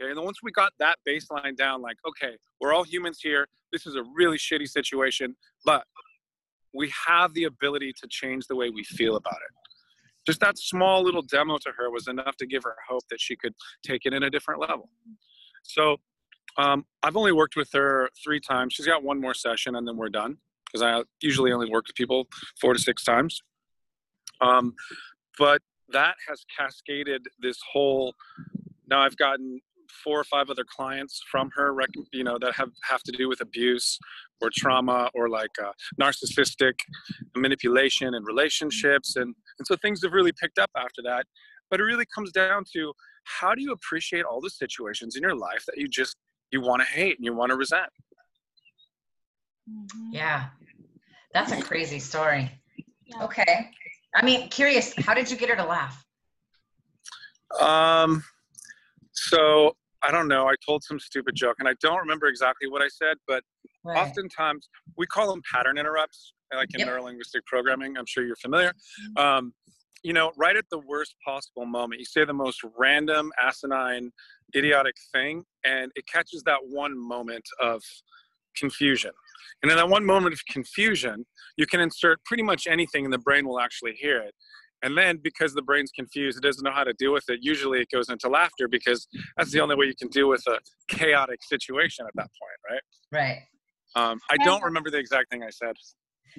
Okay, 0.00 0.08
and 0.08 0.16
then 0.16 0.24
once 0.24 0.38
we 0.42 0.50
got 0.50 0.72
that 0.78 0.96
baseline 1.06 1.54
down, 1.54 1.82
like 1.82 1.98
okay, 2.08 2.34
we're 2.58 2.72
all 2.72 2.84
humans 2.84 3.18
here. 3.22 3.46
This 3.70 3.86
is 3.86 3.96
a 3.96 4.02
really 4.16 4.38
shitty 4.38 4.66
situation, 4.66 5.36
but 5.66 5.84
we 6.72 6.90
have 7.06 7.34
the 7.34 7.44
ability 7.44 7.92
to 8.00 8.08
change 8.08 8.46
the 8.46 8.56
way 8.56 8.70
we 8.70 8.82
feel 8.82 9.16
about 9.16 9.36
it. 9.46 9.52
Just 10.28 10.40
that 10.40 10.58
small 10.58 11.02
little 11.02 11.22
demo 11.22 11.56
to 11.56 11.70
her 11.78 11.90
was 11.90 12.06
enough 12.06 12.36
to 12.36 12.46
give 12.46 12.62
her 12.62 12.76
hope 12.86 13.02
that 13.08 13.18
she 13.18 13.34
could 13.34 13.54
take 13.82 14.02
it 14.04 14.12
in 14.12 14.24
a 14.24 14.28
different 14.28 14.60
level. 14.60 14.90
So 15.62 15.96
um, 16.58 16.84
I've 17.02 17.16
only 17.16 17.32
worked 17.32 17.56
with 17.56 17.70
her 17.72 18.10
three 18.22 18.38
times. 18.38 18.74
She's 18.74 18.84
got 18.84 19.02
one 19.02 19.18
more 19.18 19.32
session 19.32 19.74
and 19.74 19.88
then 19.88 19.96
we're 19.96 20.10
done 20.10 20.36
because 20.66 20.82
I 20.82 21.02
usually 21.22 21.50
only 21.50 21.70
work 21.70 21.86
with 21.86 21.96
people 21.96 22.28
four 22.60 22.74
to 22.74 22.78
six 22.78 23.04
times. 23.04 23.40
Um, 24.42 24.74
but 25.38 25.62
that 25.94 26.16
has 26.28 26.44
cascaded 26.54 27.24
this 27.40 27.58
whole. 27.72 28.14
Now 28.86 29.00
I've 29.00 29.16
gotten 29.16 29.62
four 30.04 30.20
or 30.20 30.24
five 30.24 30.50
other 30.50 30.64
clients 30.64 31.22
from 31.30 31.50
her, 31.54 31.74
you 32.12 32.24
know, 32.24 32.38
that 32.38 32.54
have 32.54 32.70
have 32.88 33.02
to 33.02 33.12
do 33.12 33.28
with 33.28 33.40
abuse 33.40 33.98
or 34.40 34.50
trauma 34.54 35.10
or 35.14 35.28
like 35.28 35.50
uh, 35.62 35.72
narcissistic 36.00 36.74
manipulation 37.36 38.14
and 38.14 38.26
relationships, 38.26 39.16
and 39.16 39.34
and 39.58 39.66
so 39.66 39.76
things 39.76 40.02
have 40.02 40.12
really 40.12 40.32
picked 40.32 40.58
up 40.58 40.70
after 40.76 41.02
that. 41.02 41.26
But 41.70 41.80
it 41.80 41.84
really 41.84 42.06
comes 42.14 42.32
down 42.32 42.64
to 42.74 42.92
how 43.24 43.54
do 43.54 43.62
you 43.62 43.72
appreciate 43.72 44.24
all 44.24 44.40
the 44.40 44.50
situations 44.50 45.16
in 45.16 45.22
your 45.22 45.36
life 45.36 45.64
that 45.66 45.76
you 45.76 45.88
just 45.88 46.16
you 46.50 46.60
want 46.60 46.82
to 46.82 46.88
hate 46.88 47.16
and 47.16 47.24
you 47.24 47.34
want 47.34 47.50
to 47.50 47.56
resent. 47.56 47.90
Mm-hmm. 49.68 50.12
Yeah. 50.12 50.46
That's 51.34 51.52
a 51.52 51.60
crazy 51.60 51.98
story. 51.98 52.50
Yeah. 53.04 53.24
Okay. 53.24 53.70
I 54.14 54.24
mean, 54.24 54.48
curious, 54.48 54.94
how 54.96 55.14
did 55.14 55.30
you 55.30 55.36
get 55.36 55.50
her 55.50 55.56
to 55.56 55.64
laugh? 55.64 56.04
Um, 57.60 58.24
so 59.28 59.72
I 60.02 60.10
don't 60.10 60.28
know. 60.28 60.46
I 60.46 60.54
told 60.64 60.84
some 60.84 60.98
stupid 61.00 61.34
joke 61.34 61.56
and 61.58 61.68
I 61.68 61.74
don't 61.80 61.98
remember 61.98 62.26
exactly 62.26 62.68
what 62.68 62.82
I 62.82 62.88
said, 62.88 63.16
but 63.26 63.42
right. 63.84 63.98
oftentimes 63.98 64.68
we 64.96 65.06
call 65.06 65.28
them 65.30 65.42
pattern 65.52 65.78
interrupts, 65.78 66.34
like 66.54 66.68
in 66.74 66.80
yep. 66.80 66.88
neurolinguistic 66.88 67.44
programming. 67.46 67.96
I'm 67.96 68.06
sure 68.06 68.24
you're 68.24 68.36
familiar. 68.36 68.72
Mm-hmm. 69.16 69.18
Um, 69.18 69.52
you 70.04 70.12
know, 70.12 70.30
right 70.36 70.56
at 70.56 70.64
the 70.70 70.78
worst 70.78 71.16
possible 71.26 71.66
moment, 71.66 71.98
you 71.98 72.04
say 72.04 72.24
the 72.24 72.32
most 72.32 72.60
random, 72.78 73.32
asinine, 73.42 74.12
idiotic 74.54 74.94
thing, 75.12 75.42
and 75.64 75.90
it 75.96 76.04
catches 76.06 76.42
that 76.44 76.58
one 76.68 76.96
moment 76.96 77.44
of 77.60 77.82
confusion. 78.56 79.10
And 79.62 79.70
in 79.72 79.76
that 79.76 79.88
one 79.88 80.04
moment 80.04 80.34
of 80.34 80.40
confusion, 80.48 81.26
you 81.56 81.66
can 81.66 81.80
insert 81.80 82.22
pretty 82.24 82.42
much 82.42 82.66
anything 82.68 83.04
and 83.04 83.12
the 83.12 83.18
brain 83.18 83.46
will 83.46 83.60
actually 83.60 83.94
hear 83.94 84.18
it. 84.18 84.34
And 84.82 84.96
then 84.96 85.18
because 85.22 85.54
the 85.54 85.62
brain's 85.62 85.90
confused, 85.90 86.38
it 86.38 86.42
doesn't 86.42 86.62
know 86.62 86.72
how 86.72 86.84
to 86.84 86.92
deal 86.94 87.12
with 87.12 87.24
it. 87.28 87.40
Usually 87.42 87.80
it 87.80 87.88
goes 87.92 88.08
into 88.08 88.28
laughter 88.28 88.68
because 88.68 89.08
that's 89.36 89.50
the 89.50 89.60
only 89.60 89.74
way 89.74 89.86
you 89.86 89.94
can 89.98 90.08
deal 90.08 90.28
with 90.28 90.44
a 90.46 90.58
chaotic 90.88 91.40
situation 91.42 92.06
at 92.06 92.12
that 92.14 92.28
point, 92.40 92.70
right? 92.70 92.80
Right. 93.12 93.38
Um, 93.96 94.20
I 94.30 94.36
don't 94.44 94.62
remember 94.62 94.90
the 94.90 94.98
exact 94.98 95.30
thing 95.30 95.42
I 95.42 95.50
said. 95.50 95.74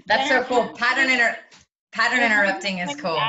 That's 0.08 0.29
so 0.29 0.43
cool. 0.43 0.69
Pattern 0.75 1.10
inter 1.10 1.36
pattern 1.91 2.24
interrupting 2.24 2.77
is 2.77 2.96
cool. 2.96 3.19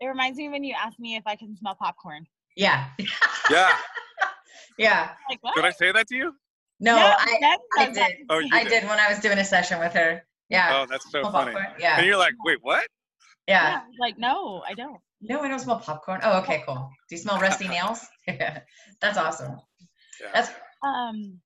It 0.00 0.06
reminds 0.06 0.38
me 0.38 0.48
when 0.48 0.62
you 0.62 0.74
asked 0.78 0.98
me 0.98 1.16
if 1.16 1.22
I 1.26 1.36
can 1.36 1.56
smell 1.56 1.74
popcorn. 1.74 2.26
Yeah. 2.56 2.86
yeah. 3.50 3.72
Yeah. 4.78 5.10
Like, 5.30 5.40
Did 5.54 5.64
I 5.64 5.70
say 5.70 5.90
that 5.92 6.06
to 6.08 6.16
you? 6.16 6.34
No, 6.80 6.96
I, 6.96 7.56
I 7.78 7.90
did. 7.90 8.12
Oh, 8.28 8.42
I 8.52 8.62
did. 8.62 8.68
did 8.68 8.84
when 8.84 8.98
I 8.98 9.08
was 9.08 9.18
doing 9.20 9.38
a 9.38 9.44
session 9.44 9.78
with 9.78 9.92
her. 9.94 10.22
Yeah. 10.50 10.82
Oh, 10.82 10.86
that's 10.88 11.10
so 11.10 11.22
funny. 11.30 11.52
Popcorn. 11.52 11.74
Yeah. 11.80 11.96
And 11.96 12.06
you're 12.06 12.18
like, 12.18 12.34
wait, 12.44 12.58
what? 12.60 12.86
Yeah. 13.46 13.70
yeah. 13.70 13.80
Like, 14.00 14.18
no, 14.18 14.62
I 14.66 14.74
don't. 14.74 14.98
No, 15.20 15.40
I 15.40 15.48
don't 15.48 15.58
smell 15.58 15.78
popcorn. 15.78 16.20
Oh, 16.22 16.38
okay, 16.40 16.62
cool. 16.66 16.90
Do 17.08 17.14
you 17.14 17.18
smell 17.18 17.38
rusty 17.38 17.68
nails? 17.68 18.06
Yeah. 18.26 18.60
That's 19.00 19.18
awesome. 19.18 19.56
Yeah. 20.20 20.30
That's 20.34 20.50
um 20.82 21.40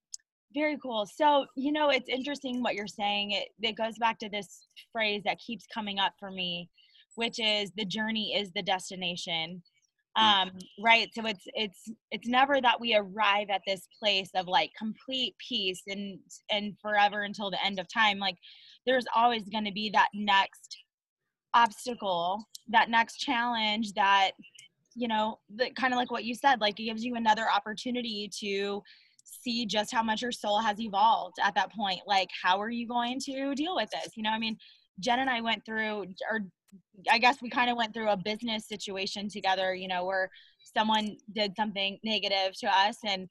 very 0.55 0.77
cool. 0.83 1.07
So, 1.07 1.47
you 1.57 1.73
know, 1.73 1.91
it's 1.91 2.09
interesting 2.09 2.63
what 2.63 2.75
you're 2.75 2.87
saying. 2.87 3.33
It 3.33 3.49
it 3.63 3.77
goes 3.77 3.99
back 3.99 4.19
to 4.21 4.29
this 4.29 4.67
phrase 4.93 5.23
that 5.25 5.39
keeps 5.39 5.67
coming 5.73 5.99
up 5.99 6.15
for 6.19 6.31
me, 6.31 6.69
which 7.15 7.39
is 7.39 7.71
the 7.77 7.85
journey 7.85 8.35
is 8.35 8.51
the 8.53 8.63
destination. 8.63 9.63
Mm. 10.19 10.23
um 10.23 10.51
right 10.83 11.09
so 11.15 11.25
it's 11.25 11.45
it's 11.55 11.89
it's 12.11 12.27
never 12.27 12.61
that 12.61 12.81
we 12.81 12.97
arrive 12.97 13.47
at 13.49 13.61
this 13.65 13.87
place 13.97 14.29
of 14.35 14.49
like 14.49 14.73
complete 14.77 15.37
peace 15.49 15.83
and 15.87 16.19
and 16.51 16.77
forever 16.83 17.23
until 17.23 17.49
the 17.49 17.65
end 17.65 17.79
of 17.79 17.87
time 17.87 18.19
like 18.19 18.35
there's 18.87 19.05
always 19.15 19.49
going 19.49 19.65
to 19.65 19.71
be 19.71 19.89
that 19.91 20.09
next 20.13 20.79
obstacle 21.55 22.45
that 22.69 22.91
next 22.91 23.19
challenge 23.19 23.93
that 23.95 24.33
you 24.95 25.09
know 25.09 25.39
the 25.57 25.71
kind 25.71 25.93
of 25.93 25.99
like 25.99 26.11
what 26.11 26.25
you 26.25 26.35
said 26.35 26.61
like 26.61 26.79
it 26.79 26.85
gives 26.85 27.05
you 27.05 27.17
another 27.17 27.47
opportunity 27.51 28.31
to 28.41 28.83
see 29.43 29.67
just 29.67 29.93
how 29.93 30.03
much 30.03 30.23
your 30.23 30.33
soul 30.33 30.61
has 30.61 30.81
evolved 30.81 31.37
at 31.43 31.55
that 31.55 31.73
point. 31.73 32.01
Like 32.07 32.29
how 32.43 32.61
are 32.61 32.71
you 32.71 32.87
going 32.87 33.19
to 33.21 33.55
deal 33.55 33.77
with 33.77 33.91
this? 33.91 34.13
You 34.17 34.23
know 34.23 34.31
i 34.31 34.39
mean 34.39 34.57
Jen 35.01 35.21
and 35.21 35.31
I 35.31 35.41
went 35.41 35.65
through, 35.65 36.07
or 36.31 36.41
I 37.11 37.19
guess 37.19 37.41
we 37.41 37.49
kind 37.49 37.71
of 37.71 37.77
went 37.77 37.95
through 37.95 38.11
a 38.11 38.17
business 38.17 38.69
situation 38.69 39.29
together, 39.31 39.75
you 39.75 39.89
know, 39.89 40.05
where 40.05 40.31
someone 40.77 41.17
did 41.35 41.57
something 41.57 41.99
negative 42.05 42.53
to 42.61 42.67
us. 42.67 42.99
And 43.05 43.29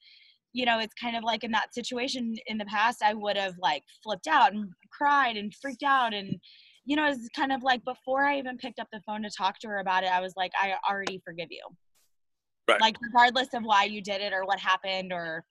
you 0.52 0.66
know 0.66 0.80
it's 0.80 0.96
kind 0.96 1.16
of 1.16 1.24
like 1.24 1.44
in 1.44 1.52
that 1.52 1.76
situation 1.76 2.36
in 2.48 2.58
the 2.58 2.66
past 2.66 3.04
i 3.04 3.14
would 3.14 3.38
have 3.38 3.54
like 3.62 3.84
flipped 4.04 4.26
out 4.26 4.52
and 4.52 4.68
cried 4.92 5.38
and 5.38 5.54
freaked 5.54 5.84
out 5.84 6.12
and 6.12 6.40
you 6.90 6.96
know 6.96 7.06
it's 7.06 7.30
kind 7.36 7.52
of 7.52 7.62
like 7.62 7.86
before 7.86 8.26
i 8.26 8.38
even 8.38 8.58
picked 8.58 8.80
up 8.80 8.88
the 8.92 9.00
phone 9.06 9.22
to 9.22 9.30
talk 9.30 9.60
to 9.60 9.68
her 9.68 9.78
about 9.78 10.04
it 10.04 10.10
i 10.12 10.20
was 10.20 10.34
like 10.36 10.52
i 10.60 10.74
already 10.90 11.22
forgive 11.24 11.48
you 11.52 11.62
Right. 12.68 12.82
like 12.82 12.98
regardless 13.02 13.48
of 13.56 13.64
why 13.64 13.86
you 13.86 14.00
did 14.00 14.22
it 14.22 14.32
or 14.32 14.46
what 14.46 14.60
happened 14.60 15.12
or 15.12 15.44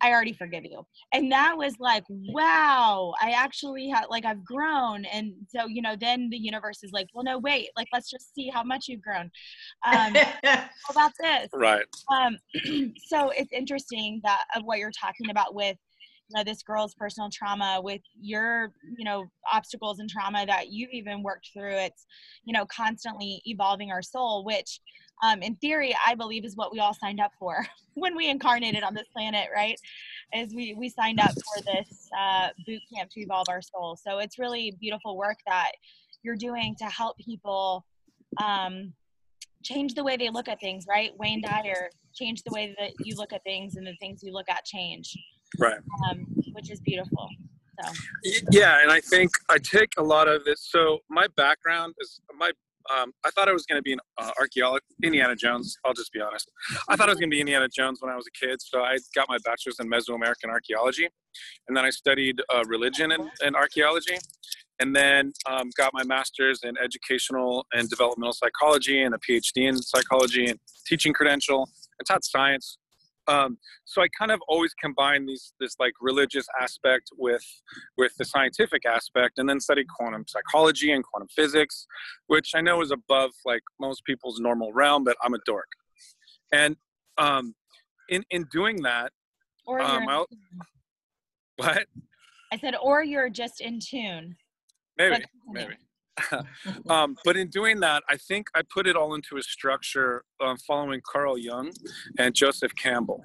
I 0.00 0.12
already 0.12 0.32
forgive 0.32 0.64
you. 0.64 0.86
And 1.12 1.32
that 1.32 1.56
was 1.56 1.74
like, 1.80 2.04
wow, 2.08 3.14
I 3.20 3.30
actually 3.30 3.88
had 3.88 4.04
like 4.08 4.24
I've 4.24 4.44
grown. 4.44 5.04
And 5.06 5.32
so, 5.48 5.66
you 5.66 5.82
know, 5.82 5.96
then 5.98 6.30
the 6.30 6.36
universe 6.36 6.84
is 6.84 6.92
like, 6.92 7.08
well, 7.12 7.24
no, 7.24 7.38
wait, 7.38 7.70
like 7.76 7.88
let's 7.92 8.08
just 8.08 8.32
see 8.32 8.48
how 8.48 8.62
much 8.62 8.86
you've 8.86 9.02
grown. 9.02 9.28
Um, 9.84 10.12
about 10.90 11.12
this? 11.20 11.48
Right. 11.52 11.84
Um, 12.12 12.36
so 13.06 13.30
it's 13.30 13.52
interesting 13.52 14.20
that 14.22 14.42
of 14.54 14.62
what 14.64 14.78
you're 14.78 14.92
talking 14.92 15.30
about 15.30 15.54
with 15.54 15.76
know 16.34 16.44
this 16.44 16.62
girl's 16.62 16.94
personal 16.94 17.30
trauma 17.32 17.80
with 17.82 18.02
your 18.20 18.72
you 18.96 19.04
know 19.04 19.24
obstacles 19.52 19.98
and 19.98 20.10
trauma 20.10 20.44
that 20.46 20.70
you've 20.70 20.90
even 20.92 21.22
worked 21.22 21.50
through 21.52 21.76
it's 21.76 22.06
you 22.44 22.52
know 22.52 22.66
constantly 22.66 23.40
evolving 23.46 23.90
our 23.90 24.02
soul 24.02 24.44
which 24.44 24.80
um, 25.22 25.42
in 25.42 25.54
theory 25.56 25.94
i 26.06 26.14
believe 26.14 26.44
is 26.44 26.56
what 26.56 26.72
we 26.72 26.78
all 26.78 26.94
signed 26.94 27.20
up 27.20 27.32
for 27.38 27.66
when 27.98 28.16
we 28.16 28.28
incarnated 28.28 28.82
on 28.82 28.94
this 28.94 29.08
planet 29.12 29.48
right? 29.54 29.78
Is 30.34 30.54
we 30.54 30.74
we 30.74 30.88
signed 30.88 31.20
up 31.20 31.30
for 31.30 31.62
this 31.62 32.08
uh, 32.18 32.48
boot 32.66 32.80
camp 32.94 33.10
to 33.10 33.20
evolve 33.20 33.48
our 33.48 33.62
soul. 33.62 33.96
So 33.96 34.18
it's 34.18 34.38
really 34.38 34.74
beautiful 34.80 35.16
work 35.16 35.38
that 35.46 35.72
you're 36.22 36.36
doing 36.36 36.76
to 36.78 36.84
help 36.86 37.16
people 37.18 37.84
um, 38.42 38.92
change 39.62 39.94
the 39.94 40.04
way 40.04 40.16
they 40.16 40.30
look 40.30 40.48
at 40.48 40.60
things 40.60 40.86
right? 40.88 41.12
Wayne 41.18 41.42
dyer 41.42 41.90
change 42.14 42.42
the 42.42 42.52
way 42.52 42.74
that 42.78 42.92
you 43.02 43.16
look 43.16 43.32
at 43.32 43.44
things 43.44 43.76
and 43.76 43.86
the 43.86 43.94
things 44.00 44.22
you 44.22 44.32
look 44.32 44.48
at 44.48 44.64
change 44.64 45.16
Right. 45.58 45.78
um, 46.10 46.26
which 46.52 46.70
is 46.70 46.80
beautiful 46.80 47.28
so 47.80 47.92
Yeah, 48.50 48.82
and 48.82 48.90
I 48.90 49.00
think 49.00 49.30
I 49.48 49.58
take 49.58 49.90
a 49.98 50.02
lot 50.02 50.28
of 50.28 50.44
this. 50.44 50.68
So 50.70 51.00
my 51.08 51.26
background 51.36 51.94
is 52.00 52.20
my. 52.36 52.52
Um, 52.98 53.12
I 53.22 53.28
thought 53.30 53.50
I 53.50 53.52
was 53.52 53.66
going 53.66 53.78
to 53.78 53.82
be 53.82 53.92
an 53.92 53.98
uh, 54.16 54.30
archaeologist, 54.40 54.94
Indiana 55.04 55.36
Jones. 55.36 55.76
I'll 55.84 55.92
just 55.92 56.10
be 56.10 56.22
honest. 56.22 56.50
I 56.88 56.96
thought 56.96 57.10
I 57.10 57.12
was 57.12 57.18
going 57.18 57.30
to 57.30 57.34
be 57.34 57.40
Indiana 57.40 57.68
Jones 57.68 57.98
when 58.00 58.10
I 58.10 58.16
was 58.16 58.26
a 58.26 58.46
kid. 58.46 58.62
So 58.62 58.80
I 58.80 58.96
got 59.14 59.28
my 59.28 59.36
bachelor's 59.44 59.78
in 59.78 59.90
Mesoamerican 59.90 60.48
archaeology, 60.48 61.06
and 61.66 61.76
then 61.76 61.84
I 61.84 61.90
studied 61.90 62.40
uh, 62.48 62.64
religion 62.66 63.12
and, 63.12 63.30
and 63.42 63.54
archaeology, 63.54 64.16
and 64.80 64.96
then 64.96 65.34
um, 65.46 65.68
got 65.76 65.92
my 65.92 66.02
master's 66.04 66.60
in 66.62 66.78
educational 66.82 67.66
and 67.74 67.90
developmental 67.90 68.32
psychology 68.32 69.02
and 69.02 69.14
a 69.14 69.18
PhD 69.18 69.68
in 69.68 69.76
psychology 69.76 70.46
and 70.46 70.58
teaching 70.86 71.12
credential 71.12 71.68
and 71.98 72.06
taught 72.06 72.24
science. 72.24 72.78
Um, 73.28 73.58
so 73.84 74.00
I 74.02 74.06
kind 74.18 74.30
of 74.30 74.40
always 74.48 74.72
combine 74.82 75.26
these 75.26 75.52
this 75.60 75.76
like 75.78 75.92
religious 76.00 76.46
aspect 76.60 77.10
with 77.16 77.44
with 77.98 78.12
the 78.18 78.24
scientific 78.24 78.86
aspect 78.86 79.38
and 79.38 79.48
then 79.48 79.60
studied 79.60 79.86
quantum 79.96 80.24
psychology 80.26 80.92
and 80.92 81.04
quantum 81.04 81.28
physics 81.28 81.86
which 82.28 82.52
i 82.54 82.60
know 82.60 82.80
is 82.80 82.90
above 82.90 83.30
like 83.44 83.60
most 83.78 84.02
people's 84.04 84.40
normal 84.40 84.72
realm 84.72 85.04
but 85.04 85.16
i'm 85.22 85.34
a 85.34 85.38
dork. 85.44 85.68
And 86.52 86.76
um 87.18 87.54
in 88.08 88.24
in 88.30 88.46
doing 88.50 88.82
that 88.82 89.12
or 89.66 89.78
you're 89.80 89.88
Um, 89.88 90.08
I'll- 90.08 90.26
what? 91.56 91.86
I 92.52 92.56
said 92.56 92.74
or 92.80 93.02
you're 93.04 93.28
just 93.28 93.60
in 93.60 93.78
tune. 93.80 94.36
Maybe 94.96 95.24
maybe 95.52 95.74
um, 96.90 97.16
but 97.24 97.36
in 97.36 97.48
doing 97.48 97.80
that, 97.80 98.02
I 98.08 98.16
think 98.16 98.48
I 98.54 98.62
put 98.72 98.86
it 98.86 98.96
all 98.96 99.14
into 99.14 99.36
a 99.36 99.42
structure 99.42 100.24
um, 100.40 100.56
following 100.66 101.00
Carl 101.10 101.38
Jung 101.38 101.72
and 102.18 102.34
Joseph 102.34 102.74
Campbell. 102.76 103.24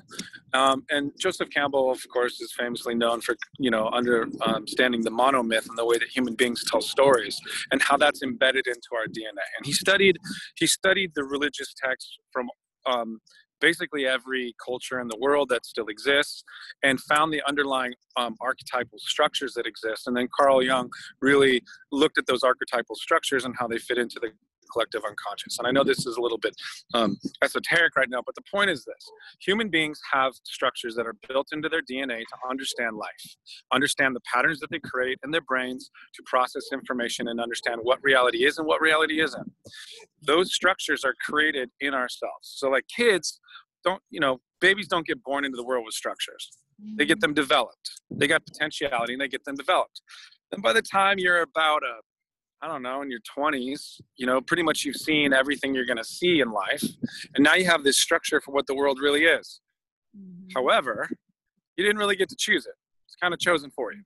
Um, 0.54 0.84
and 0.90 1.12
Joseph 1.20 1.50
Campbell, 1.50 1.92
of 1.92 2.00
course, 2.12 2.40
is 2.42 2.54
famously 2.58 2.96
known 2.96 3.22
for 3.22 3.36
you 3.60 3.72
know 3.72 3.88
understanding 3.90 5.02
the 5.02 5.12
monomyth 5.12 5.68
and 5.68 5.78
the 5.78 5.86
way 5.86 5.98
that 5.98 6.10
human 6.10 6.36
beings 6.36 6.64
tell 6.70 6.82
stories 6.82 7.40
and 7.72 7.82
how 7.82 7.98
that's 7.98 8.22
embedded 8.24 8.68
into 8.68 8.90
our 8.96 9.08
DNA. 9.08 9.46
And 9.58 9.66
he 9.66 9.74
studied 9.74 10.18
he 10.56 10.68
studied 10.68 11.12
the 11.16 11.24
religious 11.24 11.74
texts 11.74 12.18
from 12.32 12.50
um, 12.86 13.20
basically 13.64 14.06
every 14.06 14.54
culture 14.64 15.00
in 15.00 15.08
the 15.08 15.18
world 15.26 15.48
that 15.48 15.66
still 15.66 15.88
exists 15.88 16.44
and 16.84 17.00
found 17.00 17.32
the 17.32 17.42
underlying 17.48 17.94
um, 18.18 18.36
archetypal 18.42 19.00
structures 19.00 19.54
that 19.54 19.66
exist. 19.66 20.06
And 20.06 20.16
then 20.18 20.28
Carl 20.38 20.62
Jung 20.62 20.90
really 21.22 21.64
looked 21.90 22.18
at 22.18 22.26
those 22.28 22.44
archetypal 22.44 22.96
structures 22.96 23.46
and 23.46 23.56
how 23.58 23.68
they 23.68 23.78
fit 23.78 23.98
into 23.98 24.20
the 24.20 24.32
collective 24.72 25.02
unconscious. 25.08 25.58
And 25.60 25.68
I 25.68 25.72
know 25.72 25.84
this 25.84 26.06
is 26.06 26.18
a 26.18 26.22
little 26.22 26.38
bit 26.38 26.56
um, 26.94 27.18
esoteric 27.44 27.96
right 27.96 28.10
now, 28.10 28.22
but 28.26 28.36
the 28.36 28.42
point 28.52 28.70
is 28.70 28.86
this 28.86 29.10
human 29.40 29.70
beings 29.70 30.00
have 30.12 30.34
structures 30.44 30.96
that 30.96 31.06
are 31.06 31.16
built 31.28 31.48
into 31.52 31.70
their 31.70 31.82
DNA 31.82 32.20
to 32.20 32.50
understand 32.50 32.98
life, 32.98 33.36
understand 33.72 34.16
the 34.16 34.22
patterns 34.32 34.60
that 34.60 34.70
they 34.70 34.80
create 34.80 35.20
in 35.24 35.32
their 35.32 35.42
brains 35.42 35.90
to 36.16 36.24
process 36.26 36.64
information 36.72 37.28
and 37.28 37.40
understand 37.40 37.80
what 37.84 38.00
reality 38.04 38.46
is 38.46 38.58
and 38.58 38.68
what 38.68 38.82
reality 38.82 39.22
isn't. 39.22 39.52
Those 40.26 40.54
structures 40.54 41.04
are 41.04 41.16
created 41.26 41.70
in 41.80 41.94
ourselves. 41.94 42.54
So, 42.56 42.70
like 42.70 42.86
kids, 42.94 43.40
don't, 43.84 44.02
you 44.10 44.20
know, 44.20 44.40
babies 44.62 44.88
don't 44.88 45.06
get 45.06 45.22
born 45.24 45.44
into 45.46 45.58
the 45.58 45.66
world 45.66 45.84
with 45.86 45.94
structures 45.94 46.50
they 46.98 47.06
get 47.06 47.20
them 47.20 47.34
developed. 47.34 48.02
They 48.10 48.28
got 48.28 48.46
potentiality 48.46 49.14
and 49.14 49.22
they 49.22 49.28
get 49.28 49.46
them 49.46 49.56
developed. 49.56 50.02
And 50.52 50.62
by 50.62 50.74
the 50.74 50.82
time 50.82 51.18
you're 51.18 51.42
about 51.42 51.84
a, 51.84 52.02
I 52.64 52.68
don't 52.68 52.82
know, 52.82 53.02
in 53.02 53.12
your 53.12 53.20
20s, 53.38 54.00
you 54.16 54.26
know, 54.26 54.40
pretty 54.40 54.64
much 54.64 54.86
you've 54.86 54.96
seen 54.96 55.34
everything 55.34 55.76
you're 55.76 55.86
going 55.86 55.98
to 55.98 56.04
see 56.04 56.40
in 56.40 56.50
life. 56.50 56.82
And 57.36 57.44
now 57.44 57.56
you 57.56 57.66
have 57.66 57.84
this 57.84 57.98
structure 57.98 58.40
for 58.40 58.54
what 58.54 58.68
the 58.68 58.74
world 58.74 59.00
really 59.02 59.26
is. 59.26 59.60
Mhm. 60.18 60.54
However, 60.56 61.10
you 61.76 61.84
didn't 61.84 61.98
really 61.98 62.16
get 62.16 62.30
to 62.30 62.38
choose 62.38 62.66
it. 62.66 62.76
It's 63.06 63.18
kind 63.18 63.34
of 63.34 63.40
chosen 63.42 63.70
for 63.70 63.92
you. 63.92 64.04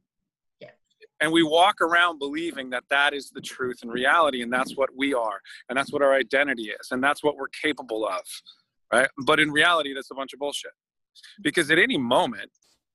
Yeah. 0.60 0.72
And 1.20 1.32
we 1.32 1.44
walk 1.44 1.82
around 1.82 2.18
believing 2.18 2.72
that 2.72 2.86
that 2.90 3.14
is 3.14 3.30
the 3.30 3.42
truth 3.42 3.84
and 3.84 3.92
reality, 3.92 4.42
and 4.42 4.52
that's 4.52 4.76
what 4.76 4.90
we 4.96 5.14
are, 5.14 5.40
and 5.70 5.78
that's 5.78 5.94
what 5.94 6.02
our 6.02 6.16
identity 6.16 6.72
is, 6.72 6.88
and 6.90 7.04
that's 7.04 7.24
what 7.24 7.36
we're 7.36 7.50
capable 7.50 8.08
of, 8.08 8.24
right? 8.92 9.10
But 9.24 9.40
in 9.40 9.52
reality, 9.52 9.94
that's 9.94 10.10
a 10.10 10.16
bunch 10.16 10.34
of 10.34 10.40
bullshit. 10.40 10.72
Because 11.44 11.70
at 11.70 11.78
any 11.78 12.00
moment, 12.00 12.52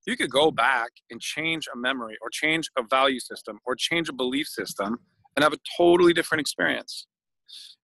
you 0.08 0.16
could 0.16 0.30
go 0.30 0.50
back 0.50 0.90
and 1.10 1.20
change 1.20 1.68
a 1.72 1.76
memory, 1.76 2.18
or 2.20 2.30
change 2.30 2.68
a 2.76 2.82
value 2.82 3.20
system, 3.20 3.60
or 3.64 3.76
change 3.76 4.08
a 4.08 4.12
belief 4.12 4.48
system, 4.48 4.98
and 5.36 5.42
have 5.42 5.52
a 5.52 5.58
totally 5.76 6.12
different 6.12 6.40
experience. 6.40 7.06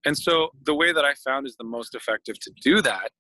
And 0.05 0.17
so, 0.17 0.50
the 0.64 0.75
way 0.75 0.93
that 0.93 1.05
I 1.05 1.14
found 1.14 1.47
is 1.47 1.57
the 1.57 1.64
most 1.64 1.95
effective 1.95 2.38
to 2.40 2.52
do 2.62 2.81
that 2.83 3.11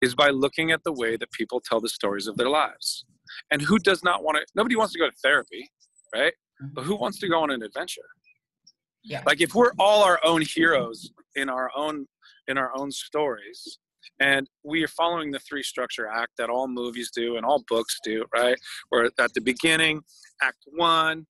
is 0.00 0.14
by 0.14 0.30
looking 0.30 0.72
at 0.72 0.82
the 0.84 0.92
way 0.92 1.16
that 1.16 1.30
people 1.32 1.60
tell 1.60 1.80
the 1.80 1.88
stories 1.88 2.26
of 2.26 2.36
their 2.36 2.48
lives. 2.48 3.04
And 3.50 3.62
who 3.62 3.78
does 3.78 4.02
not 4.02 4.24
want 4.24 4.38
to, 4.38 4.46
nobody 4.54 4.76
wants 4.76 4.92
to 4.94 4.98
go 4.98 5.08
to 5.08 5.16
therapy, 5.22 5.70
right? 6.14 6.32
Mm-hmm. 6.62 6.74
But 6.74 6.84
who 6.84 6.96
wants 6.96 7.18
to 7.20 7.28
go 7.28 7.40
on 7.42 7.50
an 7.50 7.62
adventure? 7.62 8.02
Yeah. 9.04 9.22
Like 9.26 9.40
if 9.40 9.54
we're 9.54 9.72
all 9.78 10.02
our 10.02 10.20
own 10.24 10.42
heroes 10.42 11.10
in 11.34 11.48
our 11.48 11.70
own 11.76 12.06
in 12.48 12.58
our 12.58 12.72
own 12.76 12.90
stories 12.90 13.78
and 14.20 14.48
we 14.64 14.82
are 14.84 14.88
following 14.88 15.30
the 15.30 15.38
three 15.40 15.62
structure 15.62 16.06
act 16.06 16.32
that 16.38 16.50
all 16.50 16.68
movies 16.68 17.10
do 17.14 17.36
and 17.36 17.44
all 17.44 17.64
books 17.68 17.98
do, 18.04 18.24
right? 18.34 18.56
Where 18.88 19.04
at 19.04 19.34
the 19.34 19.40
beginning, 19.40 20.02
act 20.40 20.58
1, 20.76 21.26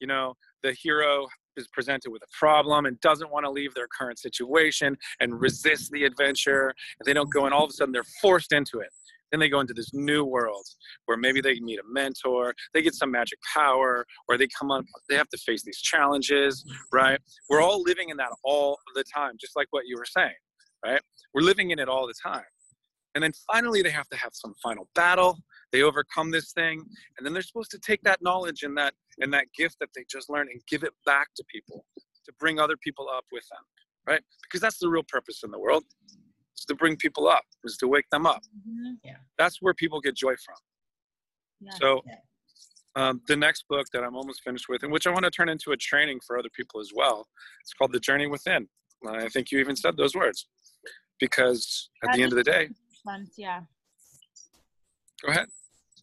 you 0.00 0.06
know, 0.06 0.34
the 0.62 0.72
hero 0.72 1.26
is 1.56 1.68
presented 1.68 2.10
with 2.10 2.22
a 2.22 2.38
problem 2.38 2.86
and 2.86 3.00
doesn't 3.00 3.30
want 3.30 3.44
to 3.44 3.50
leave 3.50 3.74
their 3.74 3.88
current 3.88 4.18
situation 4.18 4.96
and 5.20 5.40
resist 5.40 5.90
the 5.90 6.04
adventure 6.04 6.74
and 6.98 7.06
they 7.06 7.12
don't 7.12 7.32
go 7.32 7.44
and 7.44 7.54
all 7.54 7.64
of 7.64 7.70
a 7.70 7.72
sudden 7.72 7.92
they're 7.92 8.04
forced 8.20 8.52
into 8.52 8.80
it. 8.80 8.88
Then 9.32 9.40
they 9.40 9.48
go 9.48 9.60
into 9.60 9.74
this 9.74 9.92
new 9.92 10.24
world 10.24 10.64
where 11.06 11.16
maybe 11.16 11.40
they 11.40 11.58
meet 11.60 11.80
a 11.80 11.82
mentor 11.90 12.54
they 12.72 12.82
get 12.82 12.94
some 12.94 13.10
magic 13.10 13.38
power 13.52 14.06
or 14.28 14.38
they 14.38 14.46
come 14.58 14.70
up 14.70 14.84
they 15.08 15.16
have 15.16 15.28
to 15.30 15.38
face 15.38 15.62
these 15.64 15.80
challenges 15.80 16.64
right? 16.92 17.20
We're 17.48 17.60
all 17.60 17.82
living 17.82 18.10
in 18.10 18.16
that 18.18 18.30
all 18.44 18.78
the 18.94 19.04
time 19.12 19.32
just 19.40 19.56
like 19.56 19.66
what 19.70 19.86
you 19.86 19.96
were 19.96 20.06
saying 20.06 20.36
right? 20.84 21.00
We're 21.34 21.42
living 21.42 21.70
in 21.70 21.78
it 21.78 21.88
all 21.88 22.06
the 22.06 22.14
time. 22.22 22.44
And 23.14 23.22
then 23.22 23.32
finally 23.50 23.82
they 23.82 23.90
have 23.90 24.08
to 24.08 24.16
have 24.16 24.30
some 24.32 24.54
final 24.62 24.88
battle 24.94 25.38
they 25.76 25.82
overcome 25.82 26.30
this 26.30 26.52
thing 26.52 26.84
and 27.16 27.26
then 27.26 27.32
they're 27.32 27.42
supposed 27.42 27.70
to 27.70 27.78
take 27.78 28.02
that 28.02 28.22
knowledge 28.22 28.62
and 28.62 28.76
that 28.76 28.94
and 29.18 29.32
that 29.32 29.46
gift 29.56 29.76
that 29.80 29.90
they 29.94 30.04
just 30.10 30.30
learned 30.30 30.48
and 30.50 30.60
give 30.68 30.82
it 30.82 30.92
back 31.04 31.28
to 31.36 31.44
people 31.44 31.84
to 32.24 32.32
bring 32.40 32.58
other 32.58 32.76
people 32.76 33.06
up 33.14 33.24
with 33.30 33.44
them 33.50 33.64
right? 34.06 34.22
Because 34.42 34.60
that's 34.60 34.78
the 34.78 34.88
real 34.88 35.02
purpose 35.02 35.42
in 35.44 35.50
the 35.50 35.58
world 35.58 35.84
is 36.56 36.64
to 36.66 36.74
bring 36.74 36.96
people 36.96 37.28
up 37.28 37.44
is 37.64 37.76
to 37.78 37.88
wake 37.88 38.08
them 38.10 38.26
up. 38.26 38.42
Mhm. 38.68 38.96
that's 39.36 39.60
where 39.60 39.74
people 39.74 40.00
get 40.00 40.14
joy 40.14 40.34
from. 40.44 40.56
Yeah. 41.60 41.72
so 41.80 42.02
um, 42.96 43.20
the 43.28 43.36
next 43.36 43.64
book 43.68 43.86
that 43.92 44.02
i'm 44.04 44.14
almost 44.14 44.42
finished 44.42 44.66
with 44.68 44.82
and 44.82 44.92
which 44.92 45.06
i 45.06 45.10
want 45.10 45.24
to 45.24 45.30
turn 45.30 45.48
into 45.48 45.72
a 45.72 45.76
training 45.76 46.18
for 46.26 46.38
other 46.38 46.50
people 46.54 46.80
as 46.80 46.90
well 46.94 47.26
it's 47.62 47.72
called 47.72 47.92
the 47.92 48.00
journey 48.00 48.26
within. 48.26 48.68
I 49.06 49.28
think 49.28 49.50
you 49.50 49.58
even 49.58 49.76
said 49.76 49.96
those 49.96 50.14
words 50.14 50.46
because 51.18 51.90
at 52.04 52.14
the 52.14 52.22
end 52.22 52.32
of 52.32 52.36
the 52.36 52.44
day 52.44 52.68
Goosebumps, 52.68 53.32
yeah. 53.36 53.60
Go 55.22 55.28
ahead 55.32 55.48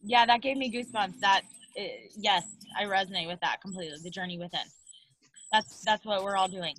yeah 0.04 0.24
that 0.26 0.42
gave 0.42 0.56
me 0.56 0.70
goosebumps 0.70 1.18
that 1.20 1.42
uh, 1.78 1.82
yes 2.16 2.44
i 2.78 2.84
resonate 2.84 3.26
with 3.26 3.40
that 3.40 3.60
completely 3.60 3.96
the 4.02 4.10
journey 4.10 4.38
within 4.38 4.60
That's 5.52 5.82
that's 5.84 6.04
what 6.04 6.24
we're 6.24 6.36
all 6.36 6.48
doing. 6.48 6.74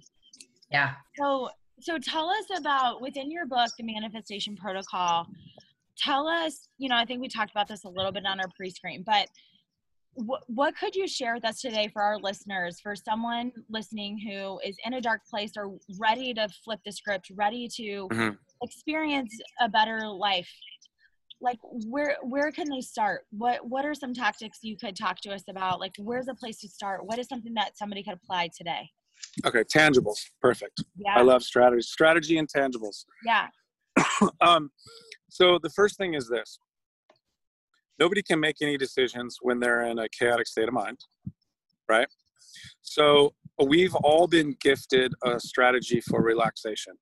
Yeah. 0.71 0.91
So 1.17 1.49
so 1.79 1.97
tell 1.97 2.29
us 2.29 2.45
about 2.57 3.01
within 3.01 3.31
your 3.31 3.45
book, 3.45 3.69
the 3.77 3.83
manifestation 3.83 4.55
protocol. 4.55 5.27
Tell 5.97 6.27
us, 6.27 6.67
you 6.77 6.89
know, 6.89 6.97
I 6.97 7.05
think 7.05 7.21
we 7.21 7.29
talked 7.29 7.51
about 7.51 7.69
this 7.69 7.85
a 7.85 7.89
little 7.89 8.11
bit 8.11 8.25
on 8.25 8.39
our 8.41 8.47
pre-screen, 8.57 9.03
but 9.05 9.29
what, 10.13 10.41
what 10.47 10.75
could 10.77 10.93
you 10.95 11.07
share 11.07 11.33
with 11.35 11.45
us 11.45 11.61
today 11.61 11.89
for 11.91 12.01
our 12.01 12.17
listeners, 12.17 12.79
for 12.81 12.95
someone 12.95 13.51
listening 13.69 14.17
who 14.19 14.59
is 14.65 14.77
in 14.85 14.93
a 14.93 15.01
dark 15.01 15.21
place 15.29 15.51
or 15.57 15.77
ready 15.99 16.33
to 16.33 16.49
flip 16.65 16.79
the 16.85 16.91
script, 16.91 17.31
ready 17.35 17.69
to 17.77 18.09
hmm 18.11 18.29
experience 18.61 19.33
a 19.61 19.69
better 19.69 20.07
life? 20.07 20.49
Like 21.45 21.59
where 21.87 22.17
where 22.23 22.51
can 22.51 22.67
they 22.69 22.81
start? 22.81 23.21
What 23.29 23.59
what 23.69 23.85
are 23.85 23.93
some 23.93 24.13
tactics 24.13 24.59
you 24.63 24.75
could 24.75 24.97
talk 24.97 25.21
to 25.21 25.29
us 25.29 25.43
about? 25.47 25.79
Like 25.79 25.93
where's 25.99 26.27
a 26.27 26.33
place 26.33 26.59
to 26.61 26.67
start? 26.67 27.05
What 27.05 27.19
is 27.19 27.27
something 27.27 27.53
that 27.53 27.77
somebody 27.77 28.03
could 28.03 28.15
apply 28.15 28.49
today? 28.57 28.89
Okay, 29.45 29.63
tangibles. 29.63 30.17
Perfect. 30.41 30.83
Yeah. 30.97 31.15
I 31.15 31.21
love 31.21 31.43
strategy. 31.43 31.83
Strategy 31.83 32.37
and 32.37 32.49
tangibles. 32.49 33.05
yeah. 33.23 33.47
um, 34.41 34.71
so 35.29 35.59
the 35.61 35.69
first 35.69 35.97
thing 35.97 36.15
is 36.15 36.27
this 36.27 36.59
nobody 37.99 38.21
can 38.21 38.39
make 38.39 38.57
any 38.61 38.77
decisions 38.77 39.37
when 39.41 39.59
they're 39.59 39.83
in 39.83 39.99
a 39.99 40.07
chaotic 40.09 40.47
state 40.47 40.67
of 40.67 40.73
mind 40.73 40.97
right 41.89 42.07
so 42.81 43.33
we've 43.65 43.95
all 43.95 44.27
been 44.27 44.55
gifted 44.61 45.13
a 45.23 45.39
strategy 45.39 46.01
for 46.01 46.21
relaxation 46.21 46.93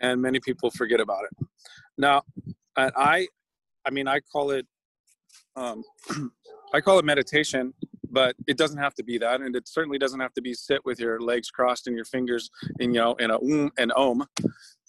and 0.00 0.20
many 0.20 0.40
people 0.40 0.70
forget 0.70 1.00
about 1.00 1.22
it 1.24 1.46
now 1.98 2.22
and 2.76 2.92
i 2.96 3.26
i 3.86 3.90
mean 3.90 4.08
i 4.08 4.20
call 4.32 4.50
it 4.50 4.66
um, 5.56 5.82
i 6.74 6.80
call 6.80 6.98
it 6.98 7.04
meditation 7.04 7.72
but 8.10 8.36
it 8.46 8.56
doesn't 8.56 8.78
have 8.78 8.94
to 8.94 9.02
be 9.02 9.18
that 9.18 9.40
and 9.40 9.56
it 9.56 9.66
certainly 9.66 9.98
doesn't 9.98 10.20
have 10.20 10.32
to 10.32 10.42
be 10.42 10.54
sit 10.54 10.80
with 10.84 11.00
your 11.00 11.20
legs 11.20 11.50
crossed 11.50 11.86
and 11.86 11.96
your 11.96 12.04
fingers 12.04 12.50
in 12.80 12.92
you 12.92 13.00
know 13.00 13.14
in 13.14 13.30
a 13.30 13.36
um 13.36 13.70
and 13.78 13.92
om 13.92 14.24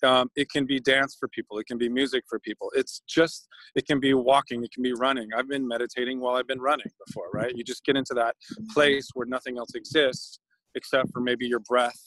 um, 0.03 0.29
it 0.35 0.51
can 0.51 0.65
be 0.65 0.79
dance 0.79 1.15
for 1.19 1.27
people 1.29 1.57
it 1.57 1.65
can 1.65 1.77
be 1.77 1.89
music 1.89 2.23
for 2.29 2.39
people 2.39 2.71
it's 2.75 3.01
just 3.07 3.47
it 3.75 3.87
can 3.87 3.99
be 3.99 4.13
walking 4.13 4.63
it 4.63 4.71
can 4.71 4.83
be 4.83 4.93
running 4.93 5.29
i've 5.35 5.47
been 5.47 5.67
meditating 5.67 6.19
while 6.19 6.35
i've 6.35 6.47
been 6.47 6.59
running 6.59 6.91
before 7.07 7.25
right? 7.35 7.55
You 7.55 7.63
just 7.63 7.83
get 7.83 7.97
into 7.97 8.13
that 8.13 8.35
place 8.73 9.09
where 9.13 9.25
nothing 9.25 9.57
else 9.57 9.75
exists 9.75 10.39
except 10.75 11.11
for 11.11 11.19
maybe 11.19 11.45
your 11.45 11.59
breath 11.59 11.99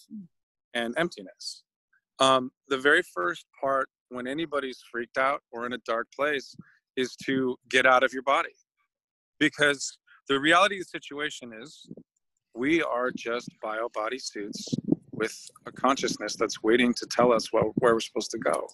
and 0.74 0.94
emptiness. 0.96 1.62
Um, 2.18 2.50
the 2.68 2.78
very 2.78 3.02
first 3.14 3.46
part 3.60 3.88
when 4.08 4.26
anybody's 4.26 4.80
freaked 4.90 5.18
out 5.18 5.42
or 5.52 5.66
in 5.66 5.74
a 5.74 5.78
dark 5.86 6.08
place 6.16 6.56
is 6.98 7.14
to 7.24 7.56
get 7.70 7.86
out 7.86 8.02
of 8.02 8.12
your 8.12 8.22
body 8.22 8.54
because 9.38 9.98
the 10.28 10.38
reality 10.38 10.76
of 10.76 10.80
the 10.80 10.98
situation 10.98 11.52
is 11.62 11.88
we 12.54 12.82
are 12.82 13.10
just 13.16 13.48
bio 13.62 13.88
body 13.94 14.18
suits 14.18 14.66
with 15.12 15.36
a 15.66 15.72
consciousness 15.72 16.36
that's 16.36 16.62
waiting 16.62 16.92
to 16.94 17.06
tell 17.06 17.32
us 17.32 17.52
what, 17.52 17.64
where 17.76 17.94
we're 17.94 18.00
supposed 18.00 18.30
to 18.32 18.38
go. 18.38 18.68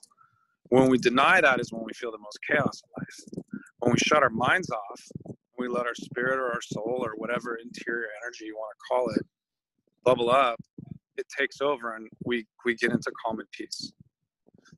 When 0.71 0.88
we 0.88 0.99
deny 0.99 1.40
that 1.40 1.61
is 1.61 1.73
when 1.73 1.85
we 1.85 1.93
feel 1.93 2.11
the 2.11 2.19
most 2.19 2.38
chaos 2.49 2.83
in 2.83 3.02
life. 3.02 3.45
When 3.78 3.93
we 3.93 3.99
shut 3.99 4.23
our 4.23 4.31
minds 4.31 4.71
off, 4.71 5.37
we 5.59 5.69
let 5.69 5.87
our 5.87 5.95
spirit 5.95 6.38
or 6.38 6.52
our 6.52 6.62
soul 6.62 7.00
or 7.04 7.12
whatever 7.16 7.59
interior 7.62 8.09
energy 8.23 8.47
you 8.47 8.57
want 8.57 8.75
to 8.75 8.95
call 8.95 9.11
it 9.11 9.26
bubble 10.04 10.31
up, 10.31 10.61
it 11.16 11.26
takes 11.37 11.61
over 11.61 11.97
and 11.97 12.09
we, 12.25 12.47
we 12.64 12.75
get 12.75 12.93
into 12.93 13.11
calm 13.25 13.40
and 13.40 13.50
peace. 13.50 13.93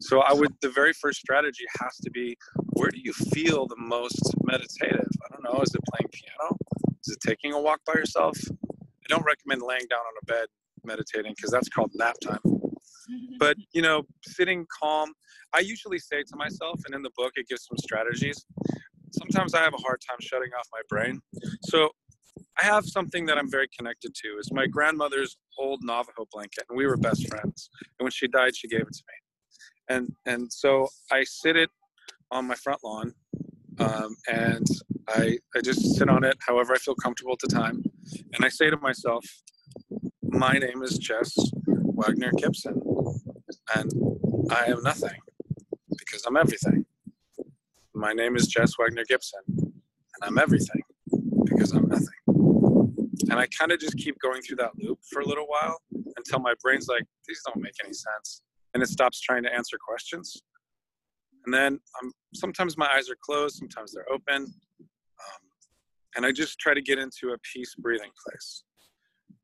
So 0.00 0.20
I 0.20 0.32
would 0.32 0.52
the 0.60 0.70
very 0.70 0.92
first 0.92 1.20
strategy 1.20 1.64
has 1.80 1.96
to 1.98 2.10
be 2.10 2.36
where 2.74 2.90
do 2.90 3.00
you 3.02 3.12
feel 3.12 3.66
the 3.66 3.76
most 3.78 4.34
meditative? 4.44 5.08
I 5.24 5.28
don't 5.32 5.44
know, 5.44 5.60
is 5.62 5.74
it 5.74 5.80
playing 5.92 6.08
piano? 6.12 6.56
Is 7.04 7.14
it 7.14 7.20
taking 7.26 7.52
a 7.52 7.60
walk 7.60 7.80
by 7.86 7.94
yourself? 7.94 8.36
I 8.70 9.08
don't 9.08 9.24
recommend 9.24 9.62
laying 9.62 9.86
down 9.88 10.00
on 10.00 10.12
a 10.22 10.26
bed 10.26 10.46
meditating 10.84 11.34
because 11.36 11.50
that's 11.50 11.68
called 11.68 11.92
nap 11.94 12.16
time. 12.22 12.40
But 13.38 13.56
you 13.72 13.82
know, 13.82 14.02
sitting 14.24 14.66
calm. 14.80 15.12
I 15.54 15.60
usually 15.60 15.98
say 15.98 16.24
to 16.24 16.36
myself, 16.36 16.80
and 16.86 16.94
in 16.94 17.02
the 17.02 17.10
book 17.16 17.32
it 17.36 17.46
gives 17.46 17.64
some 17.64 17.78
strategies. 17.78 18.44
Sometimes 19.12 19.54
I 19.54 19.62
have 19.62 19.74
a 19.74 19.82
hard 19.82 20.00
time 20.08 20.18
shutting 20.20 20.50
off 20.58 20.66
my 20.72 20.80
brain. 20.88 21.20
So 21.62 21.90
I 22.60 22.64
have 22.64 22.84
something 22.84 23.26
that 23.26 23.38
I'm 23.38 23.48
very 23.48 23.68
connected 23.76 24.12
to. 24.22 24.38
Is 24.40 24.50
my 24.52 24.66
grandmother's 24.66 25.36
old 25.56 25.84
Navajo 25.84 26.26
blanket, 26.32 26.64
and 26.68 26.76
we 26.76 26.86
were 26.86 26.96
best 26.96 27.28
friends. 27.28 27.70
And 27.98 28.04
when 28.04 28.10
she 28.10 28.26
died, 28.26 28.56
she 28.56 28.66
gave 28.66 28.80
it 28.80 28.92
to 28.92 29.02
me. 29.06 29.25
And 29.88 30.08
and 30.26 30.52
so 30.52 30.88
I 31.12 31.24
sit 31.24 31.56
it 31.56 31.70
on 32.30 32.46
my 32.46 32.54
front 32.56 32.82
lawn, 32.82 33.14
um, 33.78 34.16
and 34.28 34.66
I 35.08 35.38
I 35.54 35.60
just 35.62 35.96
sit 35.96 36.08
on 36.08 36.24
it 36.24 36.36
however 36.40 36.72
I 36.72 36.78
feel 36.78 36.96
comfortable 36.96 37.32
at 37.32 37.48
the 37.48 37.54
time, 37.54 37.82
and 38.34 38.44
I 38.44 38.48
say 38.48 38.68
to 38.70 38.76
myself, 38.78 39.24
my 40.22 40.54
name 40.54 40.82
is 40.82 40.98
Jess 40.98 41.32
Wagner 41.64 42.32
Gibson, 42.36 42.80
and 43.74 43.90
I 44.50 44.64
am 44.66 44.82
nothing 44.82 45.20
because 45.98 46.24
I'm 46.26 46.36
everything. 46.36 46.84
My 47.94 48.12
name 48.12 48.36
is 48.36 48.46
Jess 48.48 48.72
Wagner 48.78 49.04
Gibson, 49.08 49.40
and 49.48 50.22
I'm 50.22 50.38
everything 50.38 50.82
because 51.44 51.72
I'm 51.72 51.88
nothing. 51.88 52.06
And 53.28 53.40
I 53.40 53.46
kind 53.58 53.72
of 53.72 53.80
just 53.80 53.96
keep 53.96 54.18
going 54.20 54.42
through 54.42 54.56
that 54.56 54.72
loop 54.78 54.98
for 55.10 55.20
a 55.20 55.26
little 55.26 55.46
while 55.46 55.80
until 56.16 56.40
my 56.40 56.54
brain's 56.62 56.86
like, 56.88 57.02
these 57.26 57.40
don't 57.46 57.62
make 57.62 57.74
any 57.82 57.92
sense. 57.92 58.42
And 58.76 58.82
it 58.82 58.90
stops 58.90 59.22
trying 59.22 59.42
to 59.44 59.54
answer 59.54 59.78
questions. 59.80 60.36
And 61.46 61.54
then 61.54 61.80
um, 62.02 62.12
sometimes 62.34 62.76
my 62.76 62.90
eyes 62.94 63.08
are 63.08 63.16
closed, 63.24 63.56
sometimes 63.56 63.94
they're 63.94 64.12
open. 64.12 64.42
Um, 64.42 65.42
and 66.14 66.26
I 66.26 66.32
just 66.32 66.58
try 66.58 66.74
to 66.74 66.82
get 66.82 66.98
into 66.98 67.30
a 67.30 67.38
peace 67.54 67.74
breathing 67.74 68.10
place 68.22 68.64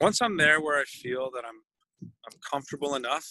once 0.02 0.20
I'm 0.20 0.36
there 0.36 0.60
where 0.60 0.80
I 0.80 0.84
feel 0.84 1.30
that 1.32 1.44
I'm 1.46 2.10
I'm 2.26 2.38
comfortable 2.50 2.96
enough 2.96 3.24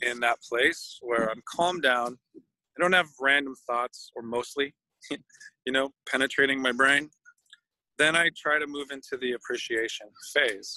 in 0.00 0.20
that 0.20 0.38
place 0.48 0.98
where 1.02 1.28
I'm 1.28 1.42
calmed 1.52 1.82
down, 1.82 2.16
I 2.36 2.80
don't 2.80 2.92
have 2.92 3.08
random 3.20 3.54
thoughts 3.66 4.10
or 4.14 4.22
mostly, 4.22 4.72
you 5.10 5.72
know, 5.72 5.90
penetrating 6.08 6.62
my 6.62 6.70
brain, 6.70 7.10
then 7.98 8.14
I 8.14 8.30
try 8.36 8.60
to 8.60 8.66
move 8.68 8.88
into 8.92 9.16
the 9.20 9.32
appreciation 9.32 10.06
phase. 10.32 10.72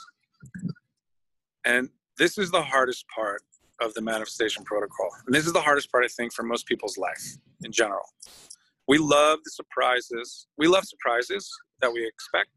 And 1.65 1.89
this 2.17 2.39
is 2.39 2.49
the 2.49 2.63
hardest 2.63 3.05
part 3.13 3.43
of 3.81 3.93
the 3.93 4.01
manifestation 4.01 4.63
protocol. 4.63 5.09
And 5.25 5.33
this 5.35 5.45
is 5.45 5.53
the 5.53 5.61
hardest 5.61 5.91
part 5.91 6.03
I 6.03 6.07
think 6.07 6.33
for 6.33 6.43
most 6.43 6.65
people's 6.65 6.97
life 6.97 7.23
in 7.63 7.71
general. 7.71 8.01
We 8.87 8.97
love 8.97 9.39
the 9.43 9.51
surprises. 9.51 10.47
We 10.57 10.67
love 10.67 10.85
surprises 10.85 11.49
that 11.81 11.91
we 11.91 12.05
expect 12.07 12.49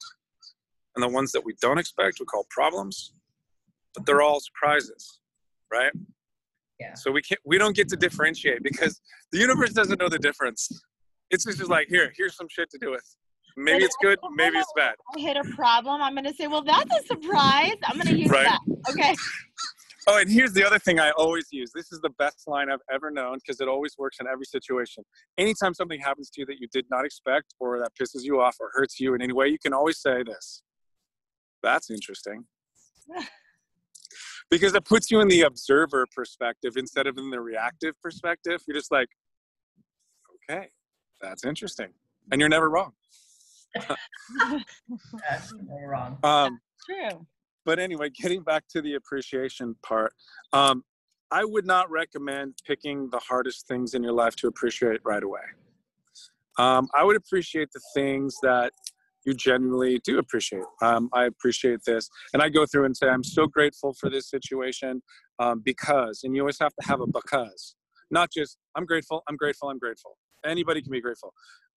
and 0.96 1.02
the 1.02 1.08
ones 1.08 1.32
that 1.32 1.44
we 1.44 1.54
don't 1.60 1.78
expect 1.78 2.18
we 2.20 2.26
call 2.26 2.46
problems 2.50 3.12
but 3.94 4.06
they're 4.06 4.22
all 4.22 4.40
surprises 4.40 5.20
right 5.72 5.92
Yeah. 6.80 6.94
so 6.94 7.12
we 7.12 7.22
can't 7.22 7.40
we 7.44 7.58
don't 7.58 7.76
get 7.76 7.88
to 7.90 7.96
differentiate 7.96 8.62
because 8.62 9.00
the 9.30 9.38
universe 9.38 9.70
doesn't 9.70 10.00
know 10.00 10.08
the 10.08 10.18
difference 10.18 10.68
it's 11.30 11.44
just 11.44 11.68
like 11.68 11.86
here 11.88 12.12
here's 12.16 12.34
some 12.34 12.48
shit 12.50 12.70
to 12.70 12.78
do 12.78 12.90
with 12.90 13.04
maybe 13.56 13.84
it's 13.84 13.96
good 14.02 14.18
maybe 14.34 14.58
it's 14.58 14.72
bad 14.74 14.94
I 15.16 15.20
hit 15.20 15.36
a 15.36 15.44
problem. 15.54 16.00
I'm 16.02 16.14
gonna 16.14 16.32
say, 16.34 16.46
well, 16.48 16.62
that's 16.62 16.92
a 16.98 17.06
surprise. 17.06 17.74
I'm 17.84 17.96
gonna 17.98 18.16
use 18.16 18.30
Right. 18.30 18.44
that. 18.46 18.60
Okay. 18.90 19.14
oh 20.08 20.18
and 20.18 20.30
here's 20.30 20.52
the 20.52 20.64
other 20.64 20.78
thing 20.78 20.98
i 20.98 21.10
always 21.12 21.46
use 21.50 21.70
this 21.74 21.92
is 21.92 22.00
the 22.00 22.10
best 22.18 22.46
line 22.46 22.70
i've 22.70 22.80
ever 22.92 23.10
known 23.10 23.36
because 23.36 23.60
it 23.60 23.68
always 23.68 23.96
works 23.98 24.18
in 24.20 24.26
every 24.26 24.44
situation 24.44 25.04
anytime 25.38 25.74
something 25.74 26.00
happens 26.00 26.30
to 26.30 26.40
you 26.40 26.46
that 26.46 26.60
you 26.60 26.66
did 26.72 26.86
not 26.90 27.04
expect 27.04 27.54
or 27.58 27.78
that 27.78 27.90
pisses 28.00 28.22
you 28.22 28.40
off 28.40 28.56
or 28.60 28.70
hurts 28.72 28.98
you 29.00 29.14
in 29.14 29.22
any 29.22 29.32
way 29.32 29.46
you 29.46 29.58
can 29.58 29.72
always 29.72 30.00
say 30.00 30.22
this 30.22 30.62
that's 31.62 31.90
interesting 31.90 32.44
because 34.50 34.74
it 34.74 34.84
puts 34.84 35.10
you 35.10 35.20
in 35.20 35.28
the 35.28 35.42
observer 35.42 36.06
perspective 36.14 36.76
instead 36.76 37.06
of 37.06 37.16
in 37.16 37.30
the 37.30 37.40
reactive 37.40 37.94
perspective. 38.02 38.60
You're 38.66 38.76
just 38.76 38.92
like, 38.92 39.08
okay, 40.50 40.68
that's 41.20 41.44
interesting, 41.44 41.88
and 42.30 42.40
you're 42.40 42.50
never 42.50 42.68
wrong. 42.68 42.92
That's 45.30 45.54
no 45.54 45.78
wrong. 45.86 46.18
Um, 46.24 46.60
True. 46.84 47.24
But 47.64 47.78
anyway, 47.78 48.10
getting 48.10 48.42
back 48.42 48.64
to 48.70 48.82
the 48.82 48.94
appreciation 48.94 49.76
part, 49.82 50.12
um, 50.52 50.84
I 51.30 51.44
would 51.44 51.66
not 51.66 51.90
recommend 51.90 52.54
picking 52.66 53.08
the 53.10 53.20
hardest 53.20 53.68
things 53.68 53.94
in 53.94 54.02
your 54.02 54.12
life 54.12 54.34
to 54.36 54.48
appreciate 54.48 55.00
right 55.04 55.22
away. 55.22 55.42
Um, 56.58 56.88
I 56.94 57.04
would 57.04 57.16
appreciate 57.16 57.70
the 57.72 57.80
things 57.94 58.36
that 58.42 58.72
you 59.24 59.34
genuinely 59.34 60.00
do 60.02 60.18
appreciate. 60.18 60.64
Um, 60.82 61.08
I 61.12 61.24
appreciate 61.26 61.80
this. 61.86 62.08
And 62.32 62.42
I 62.42 62.48
go 62.48 62.66
through 62.66 62.86
and 62.86 62.96
say, 62.96 63.08
I'm 63.08 63.22
so 63.22 63.46
grateful 63.46 63.94
for 63.94 64.10
this 64.10 64.28
situation 64.28 65.02
um, 65.38 65.62
because, 65.64 66.22
and 66.24 66.34
you 66.34 66.42
always 66.42 66.58
have 66.58 66.74
to 66.80 66.88
have 66.88 67.00
a 67.00 67.06
because, 67.06 67.76
not 68.10 68.30
just, 68.32 68.58
I'm 68.74 68.86
grateful, 68.86 69.22
I'm 69.28 69.36
grateful, 69.36 69.68
I'm 69.68 69.78
grateful. 69.78 70.16
Anybody 70.44 70.82
can 70.82 70.90
be 70.90 71.00
grateful. 71.00 71.32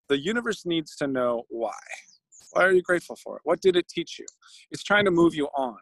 The 0.09 0.17
universe 0.17 0.65
needs 0.65 0.95
to 0.97 1.07
know 1.07 1.43
why. 1.49 1.73
Why 2.53 2.63
are 2.65 2.71
you 2.71 2.83
grateful 2.83 3.15
for 3.15 3.37
it? 3.37 3.41
What 3.43 3.61
did 3.61 3.75
it 3.75 3.87
teach 3.87 4.19
you? 4.19 4.25
It's 4.71 4.83
trying 4.83 5.05
to 5.05 5.11
move 5.11 5.33
you 5.33 5.47
on. 5.55 5.77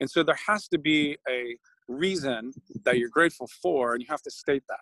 And 0.00 0.10
so 0.10 0.22
there 0.22 0.38
has 0.48 0.66
to 0.68 0.78
be 0.78 1.16
a 1.28 1.56
reason 1.88 2.52
that 2.84 2.98
you're 2.98 3.08
grateful 3.08 3.48
for, 3.62 3.94
and 3.94 4.02
you 4.02 4.08
have 4.10 4.22
to 4.22 4.30
state 4.30 4.64
that. 4.68 4.80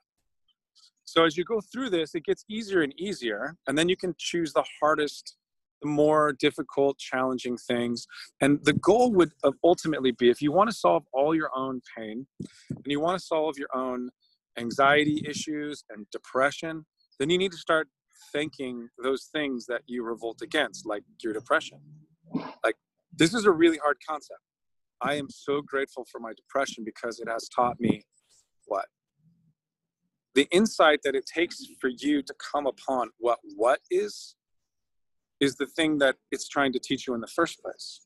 So 1.04 1.24
as 1.24 1.36
you 1.36 1.44
go 1.44 1.60
through 1.60 1.90
this, 1.90 2.14
it 2.14 2.24
gets 2.24 2.44
easier 2.48 2.80
and 2.80 2.98
easier, 2.98 3.56
and 3.66 3.76
then 3.76 3.90
you 3.90 3.96
can 3.96 4.14
choose 4.18 4.52
the 4.54 4.64
hardest 4.80 5.36
the 5.82 5.88
more 5.88 6.32
difficult, 6.32 6.98
challenging 6.98 7.58
things. 7.58 8.06
And 8.40 8.58
the 8.64 8.72
goal 8.72 9.12
would 9.12 9.32
uh, 9.44 9.50
ultimately 9.62 10.12
be 10.12 10.30
if 10.30 10.40
you 10.40 10.50
want 10.50 10.70
to 10.70 10.76
solve 10.76 11.04
all 11.12 11.34
your 11.34 11.50
own 11.54 11.82
pain 11.96 12.26
and 12.70 12.86
you 12.86 13.00
want 13.00 13.18
to 13.20 13.24
solve 13.24 13.58
your 13.58 13.68
own 13.74 14.08
anxiety 14.58 15.22
issues 15.28 15.84
and 15.90 16.06
depression, 16.10 16.86
then 17.18 17.28
you 17.28 17.36
need 17.36 17.52
to 17.52 17.58
start 17.58 17.88
thinking 18.32 18.88
those 19.02 19.28
things 19.32 19.66
that 19.66 19.82
you 19.86 20.04
revolt 20.04 20.42
against, 20.42 20.86
like 20.86 21.02
your 21.22 21.32
depression. 21.32 21.78
Like, 22.64 22.76
this 23.16 23.34
is 23.34 23.44
a 23.44 23.50
really 23.50 23.78
hard 23.78 23.98
concept. 24.08 24.40
I 25.00 25.14
am 25.14 25.28
so 25.28 25.60
grateful 25.60 26.06
for 26.10 26.18
my 26.18 26.32
depression 26.34 26.84
because 26.84 27.20
it 27.20 27.28
has 27.28 27.48
taught 27.48 27.78
me 27.80 28.04
what? 28.66 28.86
The 30.34 30.48
insight 30.50 31.00
that 31.04 31.14
it 31.14 31.26
takes 31.26 31.64
for 31.80 31.88
you 31.88 32.22
to 32.22 32.34
come 32.52 32.66
upon 32.66 33.10
what 33.18 33.38
what 33.56 33.80
is 33.90 34.34
is 35.40 35.56
the 35.56 35.66
thing 35.66 35.98
that 35.98 36.16
it's 36.32 36.48
trying 36.48 36.72
to 36.72 36.78
teach 36.78 37.06
you 37.06 37.14
in 37.14 37.20
the 37.20 37.26
first 37.28 37.60
place. 37.60 38.00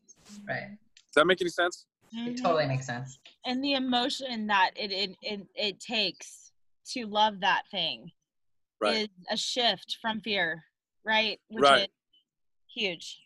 Right. 0.46 0.76
Does 0.96 1.14
that 1.14 1.26
make 1.26 1.40
any 1.40 1.50
sense? 1.50 1.87
It 2.12 2.16
mm-hmm. 2.16 2.42
totally 2.42 2.66
makes 2.66 2.87
sense. 2.87 3.18
And 3.46 3.62
the 3.62 3.74
emotion 3.74 4.46
that 4.48 4.72
it 4.76 4.92
it 4.92 5.16
it, 5.22 5.46
it 5.54 5.81
takes 5.81 6.52
to 6.92 7.07
love 7.07 7.40
that 7.40 7.62
thing 7.70 8.11
right. 8.80 8.96
is 8.96 9.08
a 9.30 9.36
shift 9.36 9.98
from 10.00 10.20
fear, 10.20 10.64
right? 11.04 11.38
Which 11.48 11.62
right. 11.62 11.88
huge. 12.74 13.18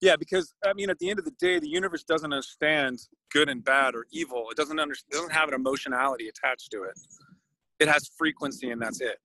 Yeah, 0.00 0.16
because 0.16 0.54
I 0.64 0.72
mean, 0.72 0.90
at 0.90 0.98
the 0.98 1.10
end 1.10 1.18
of 1.18 1.24
the 1.24 1.32
day, 1.32 1.58
the 1.58 1.68
universe 1.68 2.02
doesn't 2.04 2.32
understand 2.32 3.00
good 3.32 3.48
and 3.48 3.64
bad 3.64 3.94
or 3.94 4.06
evil. 4.10 4.46
It 4.50 4.56
doesn't 4.56 4.78
understand. 4.78 5.12
It 5.12 5.16
doesn't 5.16 5.32
have 5.32 5.48
an 5.48 5.54
emotionality 5.54 6.28
attached 6.28 6.70
to 6.72 6.82
it. 6.84 6.98
It 7.78 7.88
has 7.88 8.10
frequency, 8.18 8.70
and 8.70 8.80
that's 8.80 9.00
it. 9.00 9.18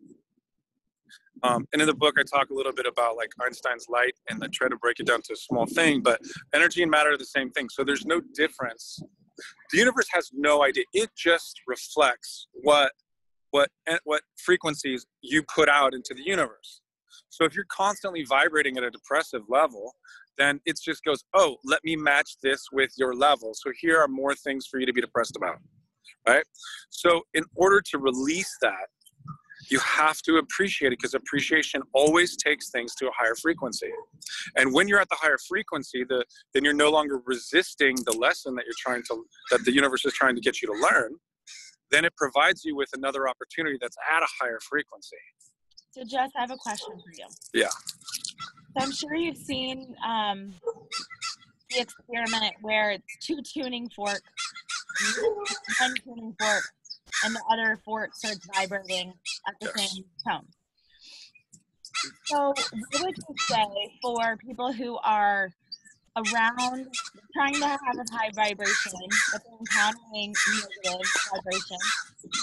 Um, 1.43 1.67
and 1.73 1.81
in 1.81 1.87
the 1.87 1.93
book, 1.93 2.15
I 2.17 2.23
talk 2.23 2.49
a 2.49 2.53
little 2.53 2.73
bit 2.73 2.85
about 2.85 3.17
like 3.17 3.29
Einstein's 3.41 3.87
light, 3.89 4.13
and 4.29 4.43
I 4.43 4.47
try 4.51 4.69
to 4.69 4.77
break 4.77 4.99
it 4.99 5.07
down 5.07 5.21
to 5.23 5.33
a 5.33 5.35
small 5.35 5.65
thing. 5.65 6.01
But 6.01 6.19
energy 6.53 6.81
and 6.81 6.91
matter 6.91 7.11
are 7.11 7.17
the 7.17 7.25
same 7.25 7.51
thing, 7.51 7.69
so 7.69 7.83
there's 7.83 8.05
no 8.05 8.21
difference. 8.33 8.99
The 9.71 9.77
universe 9.77 10.07
has 10.13 10.31
no 10.33 10.63
idea. 10.63 10.85
It 10.93 11.09
just 11.15 11.61
reflects 11.67 12.47
what 12.63 12.93
what 13.55 13.69
eh, 13.87 13.97
what 14.03 14.21
frequencies 14.35 15.05
you 15.21 15.41
put 15.43 15.69
out 15.69 15.93
into 15.93 16.13
the 16.13 16.25
universe. 16.35 16.81
So 17.29 17.45
if 17.45 17.55
you're 17.55 17.71
constantly 17.83 18.25
vibrating 18.25 18.77
at 18.77 18.83
a 18.83 18.91
depressive 18.91 19.43
level, 19.47 19.93
then 20.37 20.59
it 20.65 20.77
just 20.83 21.05
goes, 21.05 21.23
oh, 21.33 21.55
let 21.63 21.79
me 21.85 21.95
match 21.95 22.31
this 22.43 22.61
with 22.73 22.91
your 22.97 23.13
level. 23.15 23.53
So 23.53 23.71
here 23.79 23.97
are 24.01 24.09
more 24.09 24.35
things 24.35 24.67
for 24.69 24.77
you 24.79 24.85
to 24.85 24.91
be 24.91 24.99
depressed 24.99 25.37
about, 25.37 25.59
right? 26.27 26.43
So 26.89 27.21
in 27.33 27.45
order 27.55 27.81
to 27.91 27.97
release 27.97 28.53
that, 28.61 28.87
you 29.71 29.79
have 29.79 30.21
to 30.23 30.35
appreciate 30.35 30.91
it 30.91 30.99
because 30.99 31.13
appreciation 31.13 31.81
always 31.93 32.35
takes 32.35 32.69
things 32.69 32.93
to 32.95 33.07
a 33.07 33.11
higher 33.17 33.35
frequency. 33.41 33.91
And 34.57 34.73
when 34.73 34.89
you're 34.89 34.99
at 34.99 35.09
the 35.09 35.17
higher 35.17 35.39
frequency, 35.47 36.03
the, 36.03 36.25
then 36.53 36.65
you're 36.65 36.73
no 36.73 36.91
longer 36.91 37.21
resisting 37.25 37.95
the 38.05 38.17
lesson 38.25 38.53
that 38.55 38.65
you're 38.65 38.81
trying 38.85 39.03
to, 39.03 39.25
that 39.51 39.63
the 39.63 39.73
universe 39.73 40.03
is 40.05 40.13
trying 40.13 40.35
to 40.35 40.41
get 40.41 40.61
you 40.61 40.67
to 40.67 40.77
learn. 40.87 41.15
Then 41.91 42.05
it 42.05 42.15
provides 42.15 42.65
you 42.65 42.75
with 42.75 42.89
another 42.93 43.29
opportunity 43.29 43.77
that's 43.79 43.97
at 44.11 44.23
a 44.23 44.27
higher 44.39 44.59
frequency. 44.61 45.17
So, 45.91 46.03
Jess, 46.03 46.31
I 46.35 46.41
have 46.41 46.51
a 46.51 46.57
question 46.57 46.93
for 46.93 47.11
you. 47.17 47.25
Yeah. 47.53 47.69
So 47.69 48.83
I'm 48.83 48.91
sure 48.91 49.15
you've 49.15 49.37
seen 49.37 49.95
um, 50.05 50.53
the 51.69 51.79
experiment 51.79 52.55
where 52.61 52.91
it's 52.91 53.05
two 53.25 53.39
tuning 53.41 53.89
forks, 53.95 54.21
one 55.79 55.93
tuning 56.03 56.35
fork 56.39 56.63
and 57.23 57.35
the 57.35 57.41
other 57.51 57.79
fork 57.85 58.13
starts 58.13 58.45
vibrating 58.55 59.13
at 59.47 59.55
the 59.61 59.71
yes. 59.75 59.91
same 59.91 60.03
tone. 60.27 60.45
So, 62.25 62.37
what 62.37 63.01
would 63.01 63.15
you 63.17 63.35
say 63.39 63.65
for 64.01 64.37
people 64.37 64.73
who 64.73 64.97
are 64.97 65.49
around 66.17 66.87
trying 67.33 67.55
to 67.55 67.67
have 67.67 67.79
a 67.81 68.15
high 68.15 68.31
vibration, 68.35 68.91
but 69.31 69.41
they're 69.43 69.59
encountering 69.59 70.33
negative 70.83 71.07
vibration? 71.33 71.77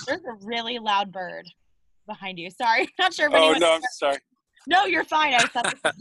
There's 0.07 0.25
a 0.25 0.47
really 0.47 0.79
loud 0.79 1.13
bird 1.13 1.47
behind 2.07 2.39
you. 2.39 2.51
Sorry, 2.51 2.89
not 2.99 3.15
sure. 3.15 3.29
If 3.29 3.35
oh 3.35 3.53
no, 3.53 3.75
I'm 3.75 3.81
sorry. 3.93 4.19
No, 4.67 4.85
you're 4.85 5.05
fine. 5.05 5.35
I 5.35 5.41
thought. 5.41 5.75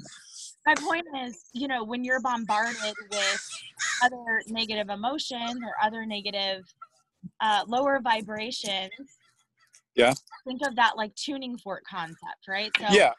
my 0.66 0.76
point 0.76 1.06
is, 1.26 1.50
you 1.54 1.68
know, 1.68 1.84
when 1.84 2.04
you're 2.04 2.22
bombarded 2.22 2.76
with 3.12 3.50
other 4.04 4.44
negative 4.48 4.90
emotions 4.90 5.60
or 5.64 5.74
other 5.84 6.06
negative 6.06 6.64
uh, 7.40 7.64
lower 7.68 8.00
vibrations. 8.04 8.92
Yeah. 9.96 10.14
Think 10.46 10.62
of 10.66 10.76
that 10.78 10.94
like 10.96 11.14
tuning 11.16 11.58
fork 11.58 11.84
concept, 11.90 12.48
right? 12.48 12.72
So 12.80 12.86
yeah, 12.92 13.12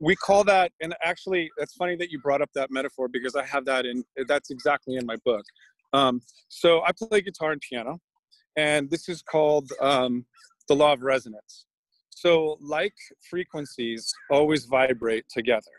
we 0.00 0.16
call 0.16 0.44
that, 0.44 0.72
and 0.80 0.94
actually, 1.02 1.50
it's 1.58 1.74
funny 1.74 1.94
that 1.96 2.10
you 2.10 2.18
brought 2.20 2.40
up 2.40 2.50
that 2.54 2.70
metaphor 2.70 3.06
because 3.08 3.36
I 3.36 3.44
have 3.44 3.66
that 3.66 3.84
in. 3.84 4.02
That's 4.26 4.50
exactly 4.50 4.96
in 4.96 5.04
my 5.04 5.16
book. 5.24 5.44
Um, 5.92 6.22
so 6.48 6.82
I 6.82 6.92
play 6.92 7.20
guitar 7.20 7.52
and 7.52 7.60
piano, 7.60 8.00
and 8.56 8.90
this 8.90 9.08
is 9.08 9.22
called 9.22 9.70
um, 9.80 10.24
the 10.68 10.74
law 10.74 10.94
of 10.94 11.02
resonance. 11.02 11.66
So 12.10 12.56
like 12.60 12.94
frequencies 13.28 14.12
always 14.30 14.64
vibrate 14.64 15.24
together, 15.28 15.70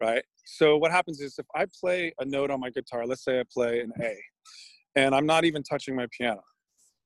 right? 0.00 0.24
So 0.44 0.76
what 0.76 0.90
happens 0.90 1.20
is 1.20 1.38
if 1.38 1.46
I 1.54 1.66
play 1.80 2.12
a 2.20 2.24
note 2.24 2.50
on 2.50 2.60
my 2.60 2.70
guitar, 2.70 3.06
let's 3.06 3.24
say 3.24 3.40
I 3.40 3.44
play 3.52 3.80
an 3.80 3.92
A, 4.02 4.16
and 4.96 5.14
I'm 5.14 5.26
not 5.26 5.44
even 5.44 5.62
touching 5.62 5.94
my 5.94 6.06
piano, 6.16 6.40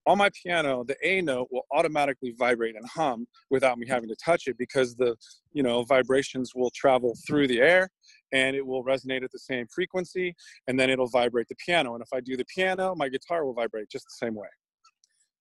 on 0.06 0.18
my 0.18 0.30
piano 0.42 0.84
the 0.84 0.96
a 1.02 1.20
note 1.20 1.48
will 1.50 1.66
automatically 1.72 2.34
vibrate 2.38 2.74
and 2.74 2.86
hum 2.88 3.26
without 3.50 3.78
me 3.78 3.86
having 3.86 4.08
to 4.08 4.16
touch 4.24 4.46
it 4.46 4.56
because 4.58 4.94
the 4.96 5.14
you 5.52 5.62
know 5.62 5.82
vibrations 5.84 6.52
will 6.54 6.70
travel 6.74 7.16
through 7.26 7.46
the 7.46 7.60
air 7.60 7.88
and 8.32 8.56
it 8.56 8.66
will 8.66 8.84
resonate 8.84 9.22
at 9.22 9.30
the 9.32 9.38
same 9.38 9.66
frequency 9.72 10.34
and 10.66 10.78
then 10.78 10.88
it'll 10.88 11.08
vibrate 11.08 11.46
the 11.48 11.54
piano. 11.64 11.94
And 11.94 12.02
if 12.02 12.08
i 12.12 12.20
do 12.20 12.36
the 12.36 12.44
piano 12.54 12.94
my 12.96 13.08
guitar 13.08 13.44
will 13.44 13.54
vibrate 13.54 13.88
just 13.88 14.04
the 14.04 14.26
same 14.26 14.34
way. 14.34 14.48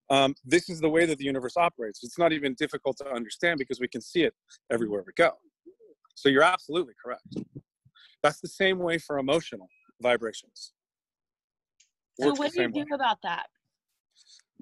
Um, 0.10 0.36
this 0.44 0.70
is 0.70 0.82
the 0.82 0.90
way 0.90 1.06
that 1.06 1.18
the 1.18 1.24
universe 1.24 1.56
operates. 1.56 2.04
It's 2.04 2.20
not 2.20 2.34
even 2.34 2.54
difficult 2.56 2.98
to 2.98 3.10
understand 3.10 3.60
because 3.60 3.80
we 3.80 3.88
can 3.88 4.02
see 4.02 4.24
it 4.24 4.34
everywhere 4.70 5.04
we 5.08 5.14
go. 5.16 5.32
So 6.16 6.28
you're 6.28 6.44
absolutely 6.44 6.94
correct. 7.04 7.38
That's 8.22 8.42
the 8.42 8.50
same 8.50 8.78
way 8.78 8.98
for 8.98 9.20
emotional 9.20 9.68
vibrations. 10.02 10.74
So 12.20 12.34
what 12.34 12.52
do 12.52 12.62
you 12.62 12.68
do 12.68 12.80
way. 12.82 12.86
about 12.94 13.20
that 13.24 13.48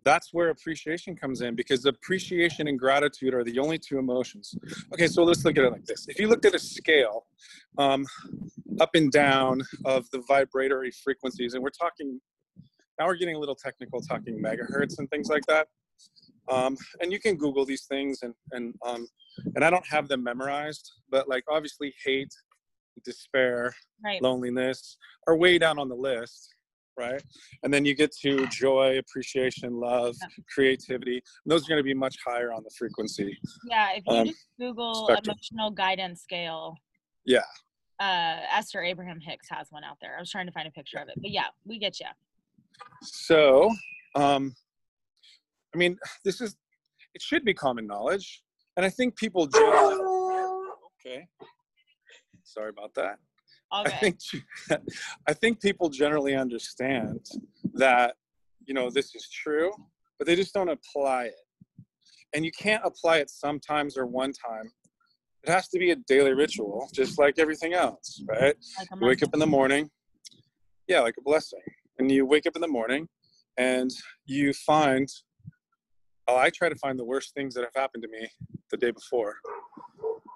that's 0.03 0.33
where 0.33 0.49
appreciation 0.49 1.15
comes 1.15 1.41
in 1.41 1.55
because 1.55 1.85
appreciation 1.85 2.67
and 2.67 2.77
gratitude 2.77 3.33
are 3.33 3.43
the 3.43 3.59
only 3.59 3.77
two 3.77 3.97
emotions. 3.97 4.55
Okay, 4.93 5.07
so 5.07 5.23
let's 5.23 5.43
look 5.45 5.57
at 5.57 5.63
it 5.63 5.71
like 5.71 5.85
this. 5.85 6.05
If 6.07 6.19
you 6.19 6.27
looked 6.27 6.45
at 6.45 6.55
a 6.55 6.59
scale 6.59 7.25
um, 7.77 8.05
up 8.79 8.91
and 8.95 9.11
down 9.11 9.61
of 9.85 10.09
the 10.11 10.21
vibratory 10.27 10.91
frequencies, 10.91 11.53
and 11.53 11.63
we're 11.63 11.69
talking, 11.69 12.19
now 12.99 13.07
we're 13.07 13.15
getting 13.15 13.35
a 13.35 13.39
little 13.39 13.55
technical 13.55 14.01
talking 14.01 14.41
megahertz 14.41 14.99
and 14.99 15.09
things 15.09 15.29
like 15.29 15.45
that. 15.47 15.67
Um, 16.49 16.77
and 16.99 17.11
you 17.11 17.19
can 17.19 17.35
Google 17.35 17.65
these 17.65 17.85
things 17.85 18.23
and, 18.23 18.33
and, 18.51 18.73
um, 18.85 19.07
and 19.55 19.63
I 19.63 19.69
don't 19.69 19.85
have 19.87 20.07
them 20.07 20.23
memorized, 20.23 20.91
but 21.09 21.29
like 21.29 21.43
obviously 21.49 21.93
hate, 22.03 22.33
despair, 23.03 23.73
right. 24.03 24.21
loneliness 24.21 24.97
are 25.27 25.37
way 25.37 25.57
down 25.57 25.79
on 25.79 25.89
the 25.89 25.95
list 25.95 26.55
right? 26.99 27.23
And 27.63 27.73
then 27.73 27.85
you 27.85 27.95
get 27.95 28.11
to 28.21 28.45
joy, 28.47 28.99
appreciation, 28.99 29.73
love, 29.73 30.15
yeah. 30.21 30.43
creativity. 30.53 31.21
those 31.45 31.65
are 31.65 31.69
going 31.69 31.79
to 31.79 31.83
be 31.83 31.93
much 31.93 32.17
higher 32.25 32.51
on 32.51 32.63
the 32.63 32.71
frequency. 32.77 33.37
Yeah, 33.67 33.93
if 33.95 34.03
you 34.05 34.15
um, 34.15 34.27
just 34.27 34.45
Google 34.59 35.07
spectrum. 35.07 35.35
emotional 35.35 35.71
guidance 35.71 36.21
scale. 36.21 36.75
Yeah. 37.25 37.43
Uh, 37.99 38.37
Esther 38.55 38.83
Abraham 38.83 39.19
Hicks 39.19 39.47
has 39.49 39.67
one 39.71 39.83
out 39.83 39.97
there. 40.01 40.15
I 40.17 40.19
was 40.19 40.29
trying 40.29 40.45
to 40.45 40.51
find 40.51 40.67
a 40.67 40.71
picture 40.71 40.99
of 40.99 41.07
it, 41.07 41.15
but 41.17 41.31
yeah, 41.31 41.47
we 41.65 41.79
get 41.79 41.99
you. 41.99 42.07
So, 43.01 43.69
um, 44.15 44.53
I 45.73 45.77
mean, 45.77 45.97
this 46.23 46.41
is 46.41 46.55
it 47.13 47.21
should 47.21 47.43
be 47.43 47.53
common 47.53 47.87
knowledge, 47.87 48.41
and 48.77 48.85
I 48.85 48.89
think 48.89 49.17
people. 49.17 49.49
Okay. 51.05 51.27
Sorry 52.43 52.69
about 52.69 52.93
that. 52.95 53.17
Okay. 53.73 53.89
I 53.89 53.97
think 53.97 54.19
I 55.27 55.33
think 55.33 55.61
people 55.61 55.89
generally 55.89 56.35
understand 56.35 57.25
that 57.73 58.15
you 58.65 58.73
know 58.73 58.89
this 58.89 59.15
is 59.15 59.29
true, 59.29 59.71
but 60.17 60.27
they 60.27 60.35
just 60.35 60.53
don't 60.53 60.69
apply 60.69 61.25
it. 61.25 61.35
And 62.33 62.45
you 62.45 62.51
can't 62.51 62.83
apply 62.85 63.17
it 63.17 63.29
sometimes 63.29 63.97
or 63.97 64.05
one 64.05 64.33
time. 64.33 64.71
It 65.43 65.49
has 65.49 65.67
to 65.69 65.79
be 65.79 65.91
a 65.91 65.95
daily 65.95 66.33
ritual, 66.33 66.89
just 66.93 67.17
like 67.17 67.39
everything 67.39 67.73
else, 67.73 68.21
right? 68.27 68.55
Like 68.77 68.87
you 68.99 69.07
wake 69.07 69.23
up 69.23 69.33
in 69.33 69.39
the 69.39 69.47
morning, 69.47 69.89
yeah, 70.87 70.99
like 70.99 71.15
a 71.17 71.21
blessing. 71.21 71.61
And 71.97 72.11
you 72.11 72.25
wake 72.25 72.45
up 72.45 72.55
in 72.55 72.61
the 72.61 72.67
morning 72.67 73.07
and 73.57 73.91
you 74.25 74.53
find 74.53 75.07
oh, 76.27 76.37
I 76.37 76.49
try 76.51 76.69
to 76.69 76.75
find 76.75 76.99
the 76.99 77.03
worst 77.03 77.33
things 77.33 77.55
that 77.55 77.63
have 77.63 77.73
happened 77.75 78.03
to 78.03 78.09
me 78.09 78.27
the 78.69 78.77
day 78.77 78.91
before 78.91 79.35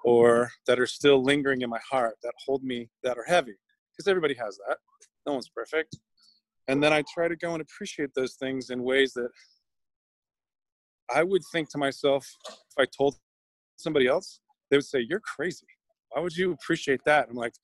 or 0.04 0.34
mm-hmm. 0.34 0.48
that 0.66 0.78
are 0.78 0.86
still 0.86 1.22
lingering 1.22 1.62
in 1.62 1.70
my 1.70 1.80
heart 1.90 2.14
that 2.22 2.32
hold 2.44 2.62
me 2.62 2.88
that 3.02 3.18
are 3.18 3.24
heavy 3.26 3.54
because 3.92 4.08
everybody 4.08 4.34
has 4.34 4.58
that 4.68 4.78
no 5.26 5.32
one's 5.32 5.48
perfect 5.48 5.96
and 6.68 6.82
then 6.82 6.92
i 6.92 7.02
try 7.12 7.26
to 7.26 7.36
go 7.36 7.52
and 7.52 7.62
appreciate 7.62 8.10
those 8.14 8.34
things 8.34 8.70
in 8.70 8.82
ways 8.82 9.12
that 9.12 9.30
i 11.14 11.22
would 11.22 11.42
think 11.52 11.68
to 11.68 11.78
myself 11.78 12.26
if 12.48 12.78
i 12.78 12.86
told 12.96 13.16
somebody 13.76 14.06
else 14.06 14.40
they 14.70 14.76
would 14.76 14.86
say 14.86 15.04
you're 15.08 15.20
crazy 15.20 15.66
why 16.10 16.20
would 16.20 16.36
you 16.36 16.52
appreciate 16.52 17.00
that 17.04 17.28
i'm 17.28 17.36
like 17.36 17.54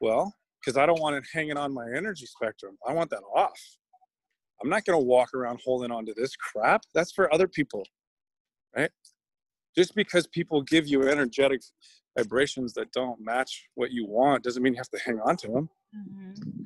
well 0.00 0.32
because 0.60 0.76
I 0.76 0.86
don't 0.86 1.00
want 1.00 1.16
it 1.16 1.24
hanging 1.32 1.56
on 1.56 1.72
my 1.72 1.86
energy 1.96 2.26
spectrum. 2.26 2.76
I 2.86 2.92
want 2.92 3.10
that 3.10 3.22
off. 3.34 3.58
I'm 4.62 4.68
not 4.68 4.84
going 4.84 4.98
to 4.98 5.04
walk 5.04 5.32
around 5.34 5.60
holding 5.64 5.90
on 5.90 6.04
to 6.06 6.14
this 6.14 6.34
crap. 6.36 6.82
That's 6.94 7.12
for 7.12 7.32
other 7.32 7.46
people, 7.46 7.84
right? 8.76 8.90
Just 9.78 9.94
because 9.94 10.26
people 10.26 10.60
give 10.60 10.88
you 10.88 11.08
energetic 11.08 11.60
vibrations 12.16 12.72
that 12.72 12.90
don't 12.90 13.20
match 13.20 13.68
what 13.76 13.92
you 13.92 14.04
want 14.04 14.42
doesn't 14.42 14.60
mean 14.60 14.72
you 14.72 14.80
have 14.80 14.88
to 14.88 14.98
hang 14.98 15.20
on 15.20 15.36
to 15.36 15.46
them. 15.46 15.68
Mm-hmm. 15.96 16.62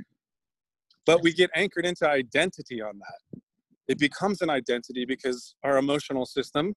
But 1.05 1.22
we 1.22 1.35
get 1.35 1.51
anchored 1.55 1.85
into 1.85 2.09
identity 2.09 2.81
on 2.81 2.98
that. 3.01 3.40
It 3.87 3.98
becomes 3.98 4.40
an 4.40 4.48
identity 4.48 5.05
because 5.05 5.57
our 5.62 5.77
emotional 5.77 6.25
system, 6.25 6.72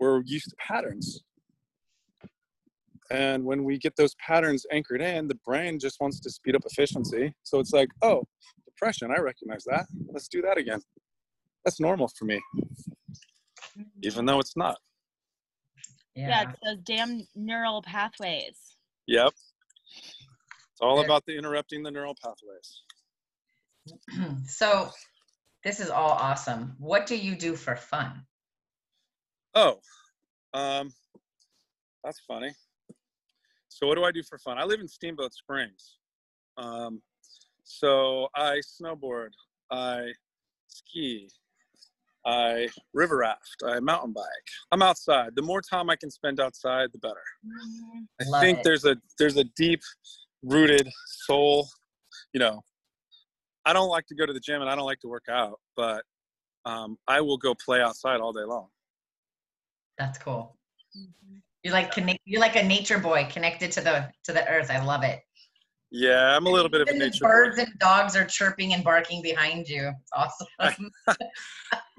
we're 0.00 0.20
used 0.24 0.50
to 0.50 0.56
patterns. 0.58 1.22
And 3.08 3.44
when 3.44 3.62
we 3.62 3.78
get 3.78 3.94
those 3.94 4.16
patterns 4.16 4.66
anchored 4.72 5.00
in, 5.00 5.28
the 5.28 5.38
brain 5.46 5.78
just 5.78 6.00
wants 6.00 6.18
to 6.18 6.28
speed 6.28 6.56
up 6.56 6.62
efficiency. 6.66 7.32
So 7.44 7.60
it's 7.60 7.72
like, 7.72 7.90
oh, 8.02 8.24
depression, 8.64 9.12
I 9.16 9.20
recognize 9.20 9.62
that. 9.66 9.86
Let's 10.12 10.26
do 10.26 10.42
that 10.42 10.58
again. 10.58 10.80
That's 11.64 11.78
normal 11.78 12.10
for 12.18 12.24
me, 12.24 12.40
even 14.02 14.26
though 14.26 14.40
it's 14.40 14.56
not. 14.56 14.78
Yeah, 16.14 16.28
yeah 16.28 16.42
it's 16.42 16.58
those 16.64 16.78
damn 16.84 17.26
neural 17.34 17.82
pathways. 17.82 18.76
Yep. 19.06 19.32
It's 19.32 20.80
all 20.80 21.00
about 21.00 21.24
the 21.26 21.36
interrupting 21.36 21.82
the 21.82 21.90
neural 21.90 22.14
pathways. 22.22 22.82
so 24.46 24.90
this 25.64 25.80
is 25.80 25.90
all 25.90 26.10
awesome. 26.10 26.76
What 26.78 27.06
do 27.06 27.16
you 27.16 27.36
do 27.36 27.56
for 27.56 27.76
fun? 27.76 28.22
Oh, 29.54 29.80
um, 30.54 30.92
that's 32.04 32.20
funny. 32.26 32.52
So 33.68 33.86
what 33.86 33.96
do 33.96 34.04
I 34.04 34.12
do 34.12 34.22
for 34.22 34.38
fun? 34.38 34.58
I 34.58 34.64
live 34.64 34.80
in 34.80 34.88
Steamboat 34.88 35.32
Springs. 35.32 35.96
Um, 36.56 37.00
so 37.64 38.28
I 38.34 38.60
snowboard, 38.60 39.30
I 39.70 40.12
ski, 40.68 41.28
I 42.26 42.68
river 42.94 43.18
raft, 43.18 43.62
I 43.66 43.80
mountain 43.80 44.12
bike. 44.12 44.24
I'm 44.72 44.82
outside. 44.82 45.30
The 45.36 45.42
more 45.42 45.62
time 45.62 45.88
I 45.88 45.96
can 45.96 46.10
spend 46.10 46.40
outside, 46.40 46.90
the 46.92 46.98
better. 46.98 47.14
Mm-hmm. 47.46 47.98
I 48.20 48.28
Love 48.28 48.42
think 48.42 48.58
it. 48.58 48.64
there's 48.64 48.84
a 48.84 48.96
there's 49.18 49.36
a 49.36 49.44
deep 49.56 49.80
rooted 50.42 50.88
soul, 51.26 51.68
you 52.32 52.40
know. 52.40 52.62
I 53.64 53.72
don't 53.72 53.88
like 53.88 54.06
to 54.06 54.14
go 54.14 54.24
to 54.26 54.32
the 54.32 54.40
gym 54.40 54.60
and 54.62 54.70
I 54.70 54.74
don't 54.74 54.86
like 54.86 55.00
to 55.00 55.08
work 55.08 55.26
out, 55.30 55.58
but 55.76 56.02
um, 56.64 56.96
I 57.06 57.20
will 57.20 57.36
go 57.36 57.54
play 57.54 57.82
outside 57.82 58.20
all 58.20 58.32
day 58.32 58.44
long. 58.44 58.68
That's 59.98 60.18
cool. 60.18 60.56
Mm-hmm. 60.96 61.36
You're 61.62 61.72
like 61.72 61.92
connect. 61.92 62.20
You're 62.24 62.40
like 62.40 62.56
a 62.56 62.62
nature 62.62 62.98
boy, 62.98 63.28
connected 63.30 63.72
to 63.72 63.80
the 63.80 64.10
to 64.24 64.32
the 64.32 64.46
earth. 64.48 64.70
I 64.70 64.82
love 64.84 65.02
it. 65.02 65.20
Yeah, 65.90 66.36
I'm 66.36 66.46
a 66.46 66.50
little 66.50 66.68
bit 66.68 66.80
of 66.80 66.88
a 66.88 66.92
nature. 66.92 67.24
Birds 67.24 67.56
boy. 67.56 67.62
and 67.62 67.78
dogs 67.78 68.14
are 68.14 68.24
chirping 68.24 68.74
and 68.74 68.84
barking 68.84 69.22
behind 69.22 69.68
you. 69.68 69.88
It's 69.88 70.36
awesome. 70.60 70.90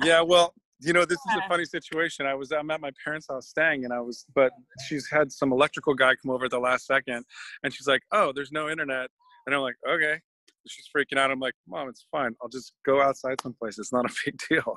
yeah, 0.04 0.22
well, 0.22 0.54
you 0.80 0.94
know, 0.94 1.06
this 1.06 1.18
is 1.18 1.36
a 1.36 1.48
funny 1.50 1.66
situation. 1.66 2.26
I 2.26 2.36
was 2.36 2.52
I'm 2.52 2.70
at 2.72 2.82
my 2.82 2.92
parents' 3.04 3.28
house 3.30 3.48
staying, 3.48 3.86
and 3.86 3.94
I 3.94 4.00
was, 4.00 4.26
but 4.36 4.52
she's 4.88 5.10
had 5.10 5.32
some 5.32 5.52
electrical 5.52 5.94
guy 5.94 6.14
come 6.16 6.32
over 6.32 6.46
at 6.46 6.52
the 6.52 6.60
last 6.60 6.86
second, 6.86 7.26
and 7.64 7.74
she's 7.74 7.88
like, 7.88 8.02
"Oh, 8.12 8.32
there's 8.34 8.52
no 8.52 8.70
internet," 8.70 9.10
and 9.46 9.56
I'm 9.56 9.62
like, 9.62 9.76
"Okay." 9.90 10.20
She's 10.68 10.88
freaking 10.96 11.18
out. 11.18 11.32
I'm 11.32 11.40
like, 11.40 11.56
"Mom, 11.68 11.90
it's 11.90 12.06
fine. 12.12 12.36
I'll 12.42 12.50
just 12.50 12.74
go 12.86 13.02
outside 13.02 13.42
someplace. 13.42 13.80
It's 13.80 13.92
not 13.92 14.06
a 14.06 14.14
big 14.26 14.40
deal." 14.50 14.76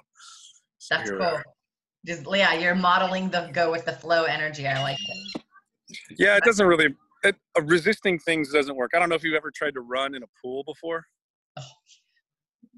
So 0.78 0.96
That's 0.96 1.10
cool 1.10 1.42
just 2.06 2.22
yeah 2.32 2.52
you're 2.54 2.74
modeling 2.74 3.28
the 3.30 3.48
go 3.52 3.70
with 3.70 3.84
the 3.84 3.92
flow 3.92 4.24
energy 4.24 4.66
i 4.66 4.80
like 4.82 4.98
it 4.98 5.42
yeah 6.18 6.36
it 6.36 6.44
doesn't 6.44 6.66
really 6.66 6.94
it, 7.24 7.36
uh, 7.56 7.62
resisting 7.62 8.18
things 8.18 8.50
doesn't 8.52 8.76
work. 8.76 8.92
I 8.94 8.98
don't 8.98 9.08
know 9.08 9.14
if 9.14 9.24
you've 9.24 9.36
ever 9.36 9.50
tried 9.50 9.74
to 9.74 9.80
run 9.80 10.14
in 10.14 10.22
a 10.22 10.26
pool 10.42 10.64
before. 10.64 11.04
Oh, 11.58 11.62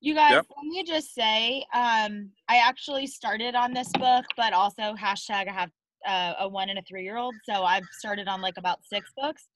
You 0.00 0.14
guys, 0.14 0.32
yep. 0.32 0.46
let 0.56 0.64
me 0.64 0.84
just 0.84 1.14
say, 1.14 1.66
um, 1.74 2.30
I 2.48 2.66
actually 2.66 3.06
started 3.06 3.54
on 3.54 3.74
this 3.74 3.92
book, 3.98 4.24
but 4.38 4.54
also 4.54 4.94
hashtag 4.94 5.50
I 5.50 5.52
have 5.52 5.70
uh, 6.06 6.44
a 6.44 6.48
one 6.48 6.70
and 6.70 6.78
a 6.78 6.82
three 6.88 7.04
year 7.04 7.18
old. 7.18 7.34
So 7.44 7.64
I've 7.64 7.84
started 7.98 8.26
on 8.26 8.40
like 8.40 8.56
about 8.56 8.78
six 8.86 9.12
books. 9.14 9.48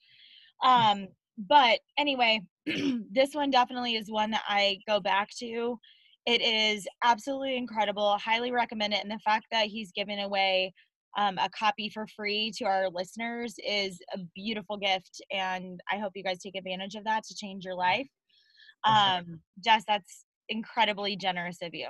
Um, 0.62 1.08
but 1.38 1.78
anyway, 1.98 2.40
this 2.66 3.34
one 3.34 3.50
definitely 3.50 3.94
is 3.94 4.10
one 4.10 4.30
that 4.30 4.44
I 4.48 4.78
go 4.88 5.00
back 5.00 5.30
to. 5.38 5.78
It 6.26 6.40
is 6.40 6.86
absolutely 7.02 7.56
incredible. 7.56 8.16
Highly 8.18 8.50
recommend 8.50 8.94
it. 8.94 9.02
And 9.02 9.10
the 9.10 9.18
fact 9.24 9.46
that 9.52 9.66
he's 9.66 9.92
giving 9.92 10.20
away 10.20 10.72
um, 11.18 11.38
a 11.38 11.48
copy 11.50 11.90
for 11.90 12.06
free 12.16 12.50
to 12.58 12.64
our 12.64 12.88
listeners 12.88 13.54
is 13.66 13.98
a 14.14 14.18
beautiful 14.34 14.76
gift. 14.78 15.20
And 15.30 15.80
I 15.92 15.98
hope 15.98 16.12
you 16.14 16.24
guys 16.24 16.38
take 16.38 16.56
advantage 16.56 16.94
of 16.94 17.04
that 17.04 17.24
to 17.24 17.34
change 17.34 17.64
your 17.64 17.74
life. 17.74 18.08
Um, 18.84 19.40
Jess, 19.64 19.84
that's 19.86 20.24
incredibly 20.48 21.16
generous 21.16 21.58
of 21.62 21.74
you. 21.74 21.88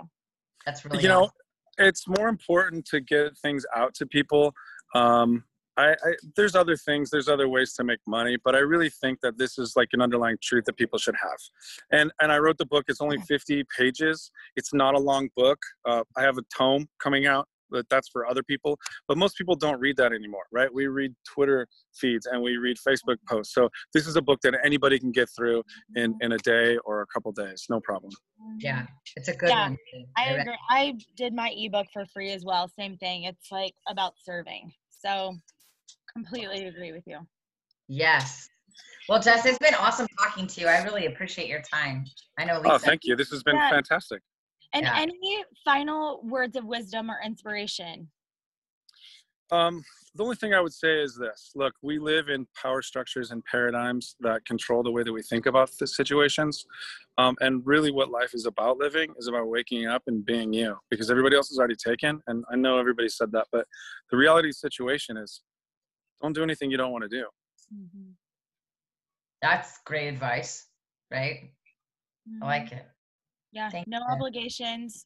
That's 0.67 0.85
really 0.85 1.03
you 1.03 1.09
know 1.09 1.31
it's 1.79 2.07
more 2.07 2.29
important 2.29 2.85
to 2.87 3.01
get 3.01 3.37
things 3.39 3.67
out 3.75 3.95
to 3.95 4.07
people. 4.07 4.55
Um, 4.95 5.45
I, 5.77 5.93
I, 5.93 6.15
there's 6.37 6.55
other 6.55 6.77
things, 6.77 7.11
there's 7.11 7.29
other 7.29 7.49
ways 7.49 7.73
to 7.75 7.85
make 7.85 7.99
money, 8.07 8.37
but 8.45 8.55
I 8.55 8.59
really 8.59 8.91
think 8.91 9.21
that 9.23 9.39
this 9.39 9.59
is 9.59 9.75
like 9.77 9.89
an 9.93 10.01
underlying 10.01 10.37
truth 10.43 10.65
that 10.67 10.77
people 10.77 10.99
should 10.99 11.17
have. 11.21 11.39
And 11.91 12.13
and 12.21 12.31
I 12.31 12.39
wrote 12.39 12.59
the 12.59 12.67
book. 12.67 12.85
It's 12.89 13.01
only 13.01 13.19
50 13.19 13.65
pages. 13.77 14.31
It's 14.57 14.73
not 14.73 14.95
a 14.95 14.99
long 14.99 15.29
book. 15.37 15.59
Uh, 15.85 16.05
I 16.17 16.23
have 16.23 16.39
a 16.39 16.43
tome 16.57 16.87
coming 17.03 17.27
out 17.27 17.49
that 17.71 17.89
that's 17.89 18.09
for 18.09 18.27
other 18.27 18.43
people 18.43 18.79
but 19.09 19.17
most 19.17 19.37
people 19.37 19.57
don't 19.57 19.81
read 19.81 19.97
that 19.97 20.13
anymore 20.13 20.45
right? 20.53 20.73
We 20.73 20.87
read 20.87 21.13
twitter 21.27 21.67
feeds 21.95 22.27
and 22.27 22.41
we 22.43 22.57
read 22.57 22.77
facebook 22.87 23.17
posts. 23.29 23.55
So 23.55 23.69
this 23.93 24.07
is 24.07 24.17
a 24.17 24.23
book 24.23 24.41
that 24.43 24.55
anybody 24.65 24.99
can 24.99 25.13
get 25.13 25.29
through 25.37 25.63
in 25.97 26.15
in 26.21 26.33
a 26.33 26.39
day 26.39 26.77
or 26.85 27.03
a 27.03 27.07
couple 27.07 27.33
days 27.33 27.67
no 27.69 27.81
problem. 27.81 28.13
Yeah 28.59 28.87
it's 29.17 29.29
a 29.29 29.35
good 29.35 29.49
yeah, 29.49 29.71
one. 29.71 29.79
I 30.17 30.25
agree. 30.35 30.59
I 30.69 30.95
did 31.17 31.35
my 31.35 31.53
ebook 31.57 31.87
for 31.93 32.05
free 32.13 32.33
as 32.33 32.45
well 32.45 32.69
same 32.69 32.97
thing. 32.99 33.25
It's 33.25 33.51
like 33.51 33.75
about 33.89 34.13
serving. 34.23 34.73
So 34.91 35.37
completely 36.15 36.67
agree 36.67 36.93
with 36.93 37.05
you 37.07 37.19
yes 37.89 38.49
well, 39.09 39.21
Jess, 39.21 39.45
it's 39.45 39.59
been 39.59 39.75
awesome 39.75 40.07
talking 40.19 40.47
to 40.47 40.61
you. 40.63 40.67
I 40.67 40.83
really 40.83 41.07
appreciate 41.07 41.49
your 41.49 41.61
time. 41.61 42.07
I 42.39 42.45
know. 42.45 42.55
Oh, 42.55 42.61
Lisa. 42.61 42.73
Oh, 42.73 42.79
thank 42.79 43.03
you. 43.05 43.17
This 43.17 43.31
has 43.31 43.43
been 43.43 43.57
yeah. 43.57 43.71
fantastic. 43.71 44.23
And 44.73 44.85
yeah. 44.85 44.97
any 44.97 45.45
final 45.65 46.21
words 46.25 46.57
of 46.57 46.65
wisdom 46.65 47.11
or 47.11 47.19
inspiration? 47.25 48.09
Um, 49.53 49.85
the 50.15 50.25
only 50.25 50.37
thing 50.37 50.55
I 50.55 50.61
would 50.61 50.73
say 50.73 51.01
is 51.01 51.17
this 51.17 51.53
look, 51.55 51.75
we 51.83 51.99
live 51.99 52.29
in 52.29 52.47
power 52.61 52.81
structures 52.81 53.31
and 53.31 53.45
paradigms 53.45 54.17
that 54.21 54.45
control 54.47 54.83
the 54.83 54.91
way 54.91 55.03
that 55.03 55.13
we 55.13 55.23
think 55.23 55.47
about 55.47 55.71
the 55.79 55.87
situations. 55.87 56.65
Um, 57.19 57.37
and 57.41 57.63
really, 57.65 57.93
what 57.93 58.11
life 58.11 58.33
is 58.33 58.47
about 58.47 58.79
living 58.79 59.13
is 59.19 59.29
about 59.29 59.49
waking 59.49 59.87
up 59.87 60.03
and 60.07 60.25
being 60.25 60.53
you 60.53 60.77
because 60.91 61.11
everybody 61.11 61.37
else 61.37 61.51
is 61.51 61.59
already 61.59 61.77
taken. 61.77 62.23
And 62.27 62.45
I 62.51 62.57
know 62.57 62.79
everybody 62.79 63.09
said 63.09 63.31
that, 63.33 63.49
but 63.53 63.67
the 64.11 64.17
reality 64.17 64.49
the 64.49 64.55
situation 64.55 65.17
is 65.19 65.43
don't 66.25 66.33
do 66.33 66.43
anything 66.43 66.71
you 66.71 66.79
don't 66.79 66.91
want 66.91 67.03
to 67.05 67.09
do. 67.09 67.27
Mm-hmm. 67.75 68.11
That's 69.43 69.79
great 69.85 70.09
advice, 70.09 70.67
right? 71.13 71.51
Mm-hmm. 72.29 72.43
I 72.43 72.47
like 72.47 72.73
it. 72.73 72.87
Yeah, 73.53 73.69
Thank 73.69 73.87
no 73.87 73.99
you. 73.99 74.05
obligations. 74.15 75.05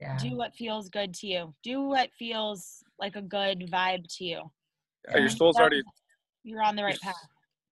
Yeah. 0.00 0.16
do 0.18 0.36
what 0.36 0.54
feels 0.56 0.88
good 0.88 1.14
to 1.14 1.26
you. 1.28 1.54
Do 1.62 1.82
what 1.82 2.10
feels 2.18 2.82
like 2.98 3.14
a 3.14 3.22
good 3.22 3.68
vibe 3.70 4.04
to 4.18 4.24
you. 4.24 4.50
Yeah, 5.10 5.18
your 5.18 5.28
soul's 5.28 5.54
Then 5.56 5.60
already 5.62 5.82
You're 6.44 6.62
on 6.62 6.74
the 6.76 6.82
right 6.84 6.98
path. 7.00 7.14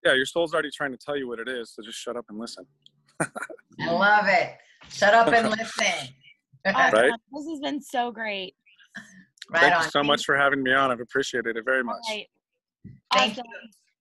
yeah, 0.04 0.12
your 0.14 0.26
soul's 0.26 0.52
already 0.52 0.70
trying 0.74 0.92
to 0.92 0.98
tell 0.98 1.16
you 1.16 1.26
what 1.28 1.38
it 1.38 1.48
is. 1.48 1.72
So 1.74 1.82
just 1.82 1.98
shut 1.98 2.16
up 2.16 2.24
and 2.28 2.38
listen. 2.38 2.66
I 3.20 3.90
love 3.90 4.26
it. 4.28 4.52
Shut 4.90 5.12
up 5.14 5.28
and 5.28 5.48
listen. 5.58 6.08
Awesome. 6.66 6.98
Right? 6.98 7.12
This 7.32 7.46
has 7.48 7.60
been 7.60 7.80
so 7.80 8.10
great. 8.12 8.54
right 9.50 9.60
Thank 9.62 9.76
on. 9.76 9.84
you 9.84 9.90
so 9.90 10.02
much 10.02 10.24
for 10.24 10.36
having 10.36 10.62
me 10.62 10.72
on. 10.74 10.90
I've 10.90 11.00
appreciated 11.00 11.56
it 11.56 11.64
very 11.64 11.82
much. 11.84 12.00
right. 12.10 12.26
Thank 13.12 13.32
Awesome. 13.32 13.46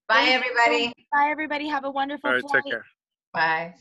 Bye, 0.08 0.15
Thank 0.15 0.30
you. 0.30 0.36
everybody. 0.36 0.93
Bye, 1.12 1.30
everybody. 1.30 1.67
Have 1.67 1.86
a 1.86 1.91
wonderful 1.91 2.30
All 2.30 2.36
right, 2.36 2.41
flight. 2.41 2.63
take 2.63 2.72
care. 2.72 2.86
Bye. 3.34 3.76